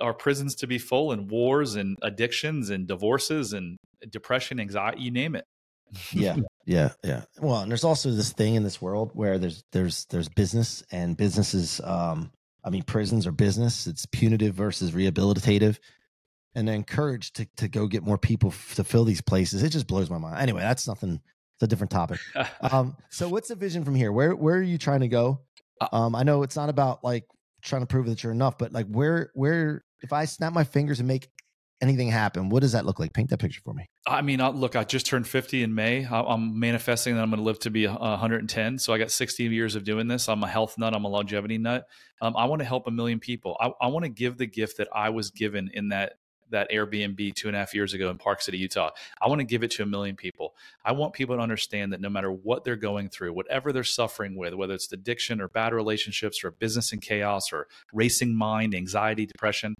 our 0.00 0.12
prisons 0.12 0.56
to 0.56 0.66
be 0.66 0.78
full, 0.78 1.12
and 1.12 1.30
wars, 1.30 1.76
and 1.76 1.96
addictions, 2.02 2.70
and 2.70 2.88
divorces, 2.88 3.52
and 3.52 3.76
depression, 4.10 4.58
anxiety, 4.58 5.02
you 5.02 5.10
name 5.12 5.36
it. 5.36 5.44
yeah 6.12 6.36
yeah 6.64 6.90
yeah 7.04 7.22
well 7.38 7.58
and 7.58 7.70
there's 7.70 7.84
also 7.84 8.10
this 8.10 8.32
thing 8.32 8.54
in 8.54 8.62
this 8.62 8.80
world 8.80 9.10
where 9.12 9.38
there's 9.38 9.62
there's 9.72 10.06
there's 10.06 10.28
business 10.30 10.82
and 10.90 11.18
businesses 11.18 11.82
um 11.84 12.30
i 12.64 12.70
mean 12.70 12.82
prisons 12.82 13.26
are 13.26 13.32
business. 13.32 13.86
It's 13.86 14.06
punitive 14.06 14.54
versus 14.54 14.92
rehabilitative. 14.92 15.78
And 16.54 16.68
they're 16.68 16.74
encouraged 16.74 17.36
to, 17.36 17.46
to 17.56 17.68
go 17.68 17.86
get 17.86 18.02
more 18.02 18.18
people 18.18 18.50
f- 18.50 18.74
to 18.74 18.84
fill 18.84 19.04
these 19.04 19.22
places. 19.22 19.62
It 19.62 19.70
just 19.70 19.86
blows 19.86 20.10
my 20.10 20.18
mind. 20.18 20.38
Anyway 20.40 20.60
that's 20.60 20.86
nothing. 20.86 21.20
It's 21.56 21.62
a 21.62 21.66
different 21.66 21.90
topic. 21.90 22.20
Um 22.60 22.96
so 23.10 23.28
what's 23.28 23.48
the 23.48 23.54
vision 23.56 23.84
from 23.84 23.94
here? 23.94 24.12
Where 24.12 24.34
where 24.36 24.56
are 24.56 24.62
you 24.62 24.78
trying 24.78 25.00
to 25.00 25.08
go? 25.08 25.40
Uh, 25.80 25.88
um 25.92 26.14
i 26.14 26.22
know 26.22 26.42
it's 26.42 26.56
not 26.56 26.68
about 26.68 27.02
like 27.02 27.24
trying 27.62 27.82
to 27.82 27.86
prove 27.86 28.06
that 28.06 28.22
you're 28.22 28.32
enough 28.32 28.58
but 28.58 28.72
like 28.72 28.86
where 28.88 29.30
where 29.34 29.84
if 30.02 30.12
i 30.12 30.24
snap 30.24 30.52
my 30.52 30.64
fingers 30.64 30.98
and 30.98 31.08
make 31.08 31.28
anything 31.82 32.08
happen 32.08 32.48
what 32.48 32.60
does 32.60 32.72
that 32.72 32.86
look 32.86 32.98
like 32.98 33.12
paint 33.12 33.28
that 33.30 33.38
picture 33.38 33.60
for 33.62 33.74
me 33.74 33.88
I 34.04 34.20
mean, 34.20 34.40
look, 34.40 34.74
I 34.74 34.82
just 34.82 35.06
turned 35.06 35.28
50 35.28 35.62
in 35.62 35.76
May. 35.76 36.04
I, 36.04 36.22
I'm 36.22 36.58
manifesting 36.58 37.14
that 37.14 37.22
I'm 37.22 37.30
going 37.30 37.38
to 37.38 37.44
live 37.44 37.60
to 37.60 37.70
be 37.70 37.86
uh, 37.86 37.96
110. 37.96 38.78
So 38.78 38.92
I 38.92 38.98
got 38.98 39.12
60 39.12 39.44
years 39.44 39.76
of 39.76 39.84
doing 39.84 40.08
this. 40.08 40.28
I'm 40.28 40.42
a 40.42 40.48
health 40.48 40.76
nut. 40.76 40.92
I'm 40.92 41.04
a 41.04 41.08
longevity 41.08 41.56
nut. 41.56 41.86
Um, 42.20 42.36
I 42.36 42.46
want 42.46 42.60
to 42.60 42.66
help 42.66 42.88
a 42.88 42.90
million 42.90 43.20
people. 43.20 43.56
I, 43.60 43.70
I 43.80 43.86
want 43.88 44.04
to 44.04 44.08
give 44.08 44.38
the 44.38 44.46
gift 44.46 44.78
that 44.78 44.88
I 44.92 45.10
was 45.10 45.30
given 45.30 45.70
in 45.72 45.90
that 45.90 46.14
that 46.50 46.70
Airbnb 46.70 47.34
two 47.34 47.48
and 47.48 47.56
a 47.56 47.60
half 47.60 47.74
years 47.74 47.94
ago 47.94 48.10
in 48.10 48.18
Park 48.18 48.42
City, 48.42 48.58
Utah. 48.58 48.90
I 49.22 49.28
want 49.28 49.38
to 49.38 49.44
give 49.44 49.62
it 49.62 49.70
to 49.72 49.82
a 49.82 49.86
million 49.86 50.16
people. 50.16 50.54
I 50.84 50.92
want 50.92 51.14
people 51.14 51.36
to 51.36 51.42
understand 51.42 51.94
that 51.94 52.00
no 52.02 52.10
matter 52.10 52.30
what 52.30 52.62
they're 52.62 52.76
going 52.76 53.08
through, 53.08 53.32
whatever 53.32 53.72
they're 53.72 53.84
suffering 53.84 54.36
with, 54.36 54.52
whether 54.52 54.74
it's 54.74 54.92
addiction 54.92 55.40
or 55.40 55.48
bad 55.48 55.72
relationships 55.72 56.44
or 56.44 56.50
business 56.50 56.92
in 56.92 57.00
chaos 57.00 57.54
or 57.54 57.68
racing 57.94 58.36
mind, 58.36 58.74
anxiety, 58.74 59.24
depression, 59.24 59.76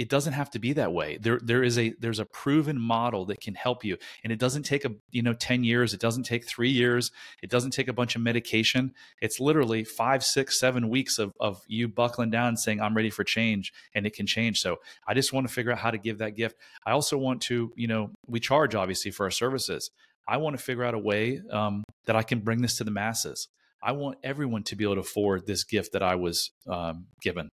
it 0.00 0.08
doesn't 0.08 0.32
have 0.32 0.50
to 0.52 0.58
be 0.58 0.72
that 0.72 0.94
way. 0.94 1.18
There 1.20 1.38
there 1.42 1.62
is 1.62 1.78
a 1.78 1.92
there's 2.00 2.20
a 2.20 2.24
proven 2.24 2.80
model 2.80 3.26
that 3.26 3.42
can 3.42 3.54
help 3.54 3.84
you. 3.84 3.98
And 4.24 4.32
it 4.32 4.38
doesn't 4.38 4.62
take 4.62 4.86
a 4.86 4.92
you 5.10 5.20
know 5.20 5.34
10 5.34 5.62
years. 5.62 5.92
It 5.92 6.00
doesn't 6.00 6.22
take 6.22 6.46
three 6.46 6.70
years. 6.70 7.12
It 7.42 7.50
doesn't 7.50 7.72
take 7.72 7.86
a 7.86 7.92
bunch 7.92 8.16
of 8.16 8.22
medication. 8.22 8.94
It's 9.20 9.38
literally 9.40 9.84
five 9.84 10.24
six 10.24 10.58
seven 10.58 10.88
weeks 10.88 11.18
of, 11.18 11.34
of 11.38 11.60
you 11.68 11.86
buckling 11.86 12.30
down 12.30 12.56
saying 12.56 12.80
i'm 12.80 12.96
ready 12.96 13.10
for 13.10 13.24
change 13.24 13.74
and 13.94 14.06
it 14.06 14.14
can 14.14 14.26
change. 14.26 14.58
So 14.62 14.78
i 15.06 15.12
just 15.12 15.34
want 15.34 15.46
to 15.46 15.52
figure 15.52 15.70
out 15.70 15.78
how 15.78 15.90
to 15.90 15.98
give 15.98 16.16
that 16.18 16.34
gift. 16.34 16.56
I 16.86 16.92
also 16.92 17.18
want 17.18 17.42
to 17.42 17.70
you 17.76 17.86
know 17.86 18.10
we 18.26 18.40
charge 18.40 18.74
obviously 18.74 19.10
for 19.10 19.24
our 19.24 19.30
services. 19.30 19.90
I 20.26 20.38
want 20.38 20.56
to 20.56 20.62
figure 20.62 20.84
out 20.84 20.94
a 20.94 20.98
way 20.98 21.42
um, 21.50 21.84
that 22.06 22.16
i 22.16 22.22
can 22.22 22.40
bring 22.40 22.62
this 22.62 22.78
to 22.78 22.84
the 22.84 22.90
masses. 22.90 23.48
I 23.82 23.92
want 23.92 24.16
everyone 24.24 24.62
to 24.64 24.76
be 24.76 24.84
able 24.84 24.94
to 24.94 25.00
afford 25.02 25.46
this 25.46 25.64
gift 25.64 25.92
that 25.92 26.02
i 26.02 26.14
was 26.14 26.52
um, 26.66 27.06
given 27.20 27.50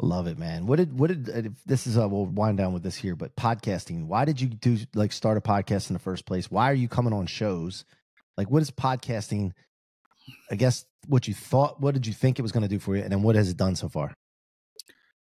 Love 0.00 0.26
it, 0.26 0.38
man. 0.38 0.66
What 0.66 0.76
did 0.76 0.98
what 0.98 1.08
did 1.08 1.30
uh, 1.30 1.50
this 1.64 1.86
is? 1.86 1.96
Uh, 1.96 2.06
we'll 2.06 2.26
wind 2.26 2.58
down 2.58 2.74
with 2.74 2.82
this 2.82 2.96
here, 2.96 3.16
but 3.16 3.34
podcasting. 3.34 4.06
Why 4.06 4.26
did 4.26 4.40
you 4.40 4.48
do 4.48 4.76
like 4.94 5.10
start 5.10 5.38
a 5.38 5.40
podcast 5.40 5.88
in 5.88 5.94
the 5.94 6.00
first 6.00 6.26
place? 6.26 6.50
Why 6.50 6.70
are 6.70 6.74
you 6.74 6.86
coming 6.86 7.14
on 7.14 7.26
shows? 7.26 7.86
Like, 8.36 8.50
what 8.50 8.60
is 8.60 8.70
podcasting? 8.70 9.52
I 10.50 10.56
guess 10.56 10.84
what 11.06 11.26
you 11.26 11.32
thought. 11.32 11.80
What 11.80 11.94
did 11.94 12.06
you 12.06 12.12
think 12.12 12.38
it 12.38 12.42
was 12.42 12.52
going 12.52 12.62
to 12.62 12.68
do 12.68 12.78
for 12.78 12.94
you, 12.94 13.02
and 13.02 13.10
then 13.10 13.22
what 13.22 13.36
has 13.36 13.48
it 13.48 13.56
done 13.56 13.74
so 13.74 13.88
far? 13.88 14.12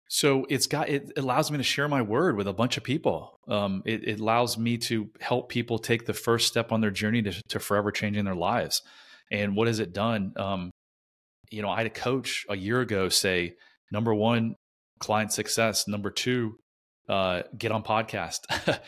So 0.08 0.48
it's 0.50 0.66
got 0.66 0.90
it 0.90 1.12
allows 1.16 1.52
me 1.52 1.58
to 1.58 1.64
share 1.64 1.88
my 1.88 2.02
word 2.02 2.36
with 2.36 2.48
a 2.48 2.54
bunch 2.54 2.78
of 2.78 2.84
people. 2.84 3.40
Um, 3.48 3.84
it, 3.86 4.08
it 4.08 4.20
allows 4.20 4.58
me 4.58 4.78
to 4.80 5.10
help 5.20 5.50
people 5.50 5.78
take 5.78 6.06
the 6.06 6.14
first 6.14 6.48
step 6.48 6.72
on 6.72 6.82
their 6.82 6.92
journey 6.92 7.22
to, 7.24 7.42
to 7.50 7.60
forever 7.60 7.92
changing 7.92 8.26
their 8.26 8.36
lives. 8.36 8.82
And 9.32 9.56
what 9.56 9.68
has 9.68 9.80
it 9.80 9.94
done? 9.94 10.34
Um, 10.38 10.72
you 11.52 11.62
know, 11.62 11.70
I 11.70 11.78
had 11.78 11.86
a 11.86 11.92
coach 11.92 12.46
a 12.50 12.56
year 12.56 12.82
ago 12.82 13.10
say, 13.10 13.56
number 13.96 14.14
one, 14.14 14.56
client 15.00 15.32
success. 15.32 15.88
Number 15.88 16.12
two, 16.12 16.60
uh, 17.08 17.44
get 17.58 17.72
on 17.72 17.82
podcast. 17.82 18.40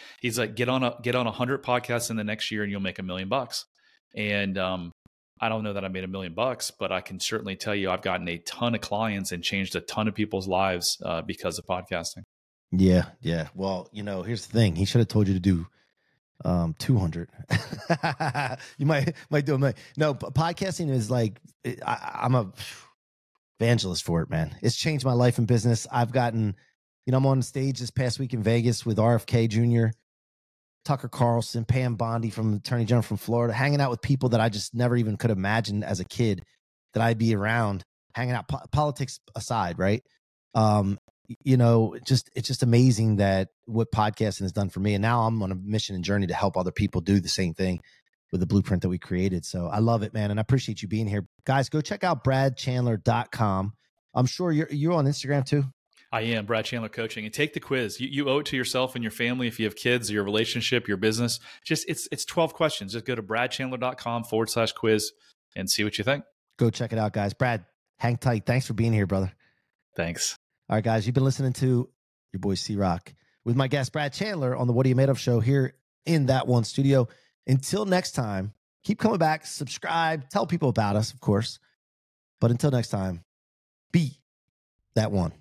He's 0.22 0.38
like, 0.38 0.56
get 0.56 0.68
on 0.68 0.84
a 0.84 0.96
get 1.02 1.16
on 1.16 1.26
a 1.26 1.32
hundred 1.32 1.64
podcasts 1.64 2.10
in 2.10 2.18
the 2.18 2.26
next 2.26 2.52
year, 2.52 2.62
and 2.62 2.72
you'll 2.72 2.82
make 2.82 3.00
a 3.00 3.04
million 3.04 3.30
bucks. 3.30 3.66
And 4.14 4.58
um, 4.58 4.92
I 5.40 5.48
don't 5.48 5.64
know 5.64 5.74
that 5.74 5.86
I 5.86 5.88
made 5.88 6.04
a 6.04 6.10
million 6.10 6.34
bucks, 6.34 6.72
but 6.78 6.92
I 6.92 7.00
can 7.00 7.22
certainly 7.22 7.56
tell 7.56 7.74
you 7.74 7.90
I've 7.90 8.02
gotten 8.02 8.28
a 8.28 8.38
ton 8.40 8.76
of 8.76 8.82
clients 8.82 9.32
and 9.32 9.42
changed 9.42 9.76
a 9.78 9.82
ton 9.82 10.10
of 10.10 10.14
people's 10.14 10.48
lives 10.48 10.98
uh, 11.06 11.22
because 11.22 11.58
of 11.58 11.66
podcasting. 11.66 12.24
Yeah, 12.72 13.06
yeah. 13.22 13.48
Well, 13.56 13.88
you 13.94 14.04
know, 14.04 14.24
here's 14.24 14.46
the 14.46 14.52
thing. 14.52 14.76
He 14.76 14.84
should 14.84 15.00
have 15.00 15.08
told 15.08 15.30
you 15.30 15.34
to 15.34 15.40
do 15.40 15.68
um 16.46 16.76
200 16.78 17.30
you 18.78 18.86
might 18.86 19.16
might 19.32 19.44
do 19.44 19.56
it 19.66 19.78
no 19.98 20.14
podcasting 20.14 20.88
is 20.92 21.10
like 21.10 21.40
I, 21.66 22.20
i'm 22.22 22.36
a 22.36 22.52
evangelist 23.60 24.04
for 24.04 24.22
it 24.22 24.30
man. 24.30 24.56
It's 24.62 24.76
changed 24.76 25.06
my 25.06 25.14
life 25.14 25.38
and 25.38 25.48
business. 25.48 25.88
I've 25.92 26.12
gotten 26.12 26.56
you 27.06 27.12
know 27.12 27.18
i'm 27.18 27.26
on 27.26 27.42
stage 27.42 27.80
this 27.80 27.90
past 27.90 28.20
week 28.20 28.34
in 28.34 28.44
vegas 28.44 28.86
with 28.86 28.98
rfk 28.98 29.48
jr 29.48 29.98
tucker 30.84 31.08
carlson 31.08 31.64
pam 31.64 31.96
bondi 31.96 32.30
from 32.30 32.56
attorney 32.56 32.84
general 32.84 33.02
from 33.02 33.16
florida 33.16 33.54
hanging 33.54 33.80
out 33.80 33.90
with 33.90 34.02
people 34.02 34.28
that 34.28 34.42
i 34.42 34.50
just 34.50 34.76
never 34.76 34.98
even 34.98 35.16
could 35.16 35.32
imagine 35.32 35.84
as 35.84 36.02
a 36.02 36.06
kid 36.06 36.44
that 36.94 37.02
i'd 37.02 37.18
be 37.18 37.34
around 37.34 37.86
hanging 38.18 38.34
out 38.34 38.48
po- 38.48 38.66
politics 38.72 39.20
aside 39.36 39.80
right? 39.80 40.04
Um 40.54 40.98
you 41.44 41.58
know, 41.58 41.98
just 42.06 42.30
it's 42.36 42.48
just 42.48 42.64
amazing 42.64 43.18
that 43.18 43.50
what 43.66 43.92
podcasting 43.92 44.44
has 44.44 44.54
done 44.54 44.70
for 44.70 44.80
me. 44.80 44.94
And 44.94 45.02
now 45.02 45.24
I'm 45.24 45.44
on 45.44 45.52
a 45.52 45.56
mission 45.56 45.94
and 45.94 46.04
journey 46.04 46.28
to 46.28 46.34
help 46.34 46.56
other 46.56 46.72
people 46.72 47.02
do 47.02 47.20
the 47.20 47.28
same 47.28 47.54
thing 47.54 47.82
with 48.32 48.42
the 48.42 48.48
blueprint 48.48 48.82
that 48.82 48.90
we 48.90 48.98
created. 48.98 49.46
So 49.46 49.68
I 49.68 49.80
love 49.80 50.04
it, 50.04 50.14
man. 50.14 50.32
And 50.32 50.40
I 50.40 50.42
appreciate 50.42 50.82
you 50.82 50.88
being 50.88 51.08
here. 51.08 51.28
Guys, 51.46 51.70
go 51.70 51.82
check 51.82 52.04
out 52.04 52.24
bradchandler.com. 52.24 53.74
I'm 54.14 54.26
sure 54.26 54.52
you're 54.52 54.70
you're 54.72 54.94
on 54.94 55.06
Instagram 55.06 55.46
too. 55.46 55.66
I 56.12 56.22
am 56.22 56.46
Brad 56.46 56.66
Chandler 56.66 56.90
coaching 56.90 57.26
and 57.26 57.34
take 57.34 57.54
the 57.54 57.60
quiz. 57.60 58.00
You, 58.00 58.08
you 58.08 58.30
owe 58.30 58.40
it 58.40 58.46
to 58.48 58.58
yourself 58.58 58.96
and 58.96 59.04
your 59.04 59.12
family. 59.12 59.48
If 59.48 59.60
you 59.60 59.66
have 59.66 59.76
kids, 59.76 60.10
your 60.10 60.24
relationship, 60.24 60.88
your 60.88 60.98
business, 60.98 61.40
just 61.66 61.88
it's, 61.90 62.08
it's 62.12 62.24
12 62.24 62.54
questions. 62.54 62.94
Just 62.94 63.06
go 63.06 63.14
to 63.14 63.22
bradchandler.com 63.22 64.24
forward 64.24 64.50
slash 64.50 64.72
quiz 64.72 65.12
and 65.56 65.70
see 65.70 65.84
what 65.84 65.98
you 65.98 66.06
think. 66.06 66.24
Go 66.58 66.70
check 66.70 66.94
it 66.94 67.00
out, 67.00 67.12
guys. 67.12 67.34
Brad, 67.34 67.66
hang 67.98 68.18
tight. 68.18 68.46
Thanks 68.46 68.66
for 68.66 68.74
being 68.74 68.94
here, 68.94 69.06
brother. 69.06 69.34
Thanks. 69.96 70.38
All 70.70 70.78
right, 70.78 70.84
guys, 70.84 71.06
you've 71.06 71.14
been 71.14 71.26
listening 71.26 71.54
to 71.54 71.90
your 72.32 72.40
boy 72.40 72.56
C-Roc 72.56 73.14
with 73.44 73.56
my 73.56 73.68
guest 73.68 73.92
Brad 73.92 74.14
Chandler 74.14 74.56
on 74.56 74.68
the 74.68 74.74
What 74.74 74.86
Are 74.86 74.90
You 74.90 74.96
Made 74.96 75.10
Of 75.10 75.20
show 75.20 75.40
here 75.40 75.74
in 76.06 76.28
that 76.28 76.48
one 76.48 76.64
studio. 76.64 77.08
Until 77.48 77.86
next 77.86 78.12
time, 78.12 78.54
keep 78.84 79.00
coming 79.00 79.18
back, 79.18 79.46
subscribe, 79.46 80.30
tell 80.30 80.46
people 80.46 80.70
about 80.70 80.96
us, 80.96 81.14
of 81.14 81.22
course. 81.22 81.60
But 82.42 82.52
until 82.52 82.72
next 82.72 82.90
time, 82.90 83.24
be 83.92 84.20
that 84.96 85.12
one. 85.12 85.32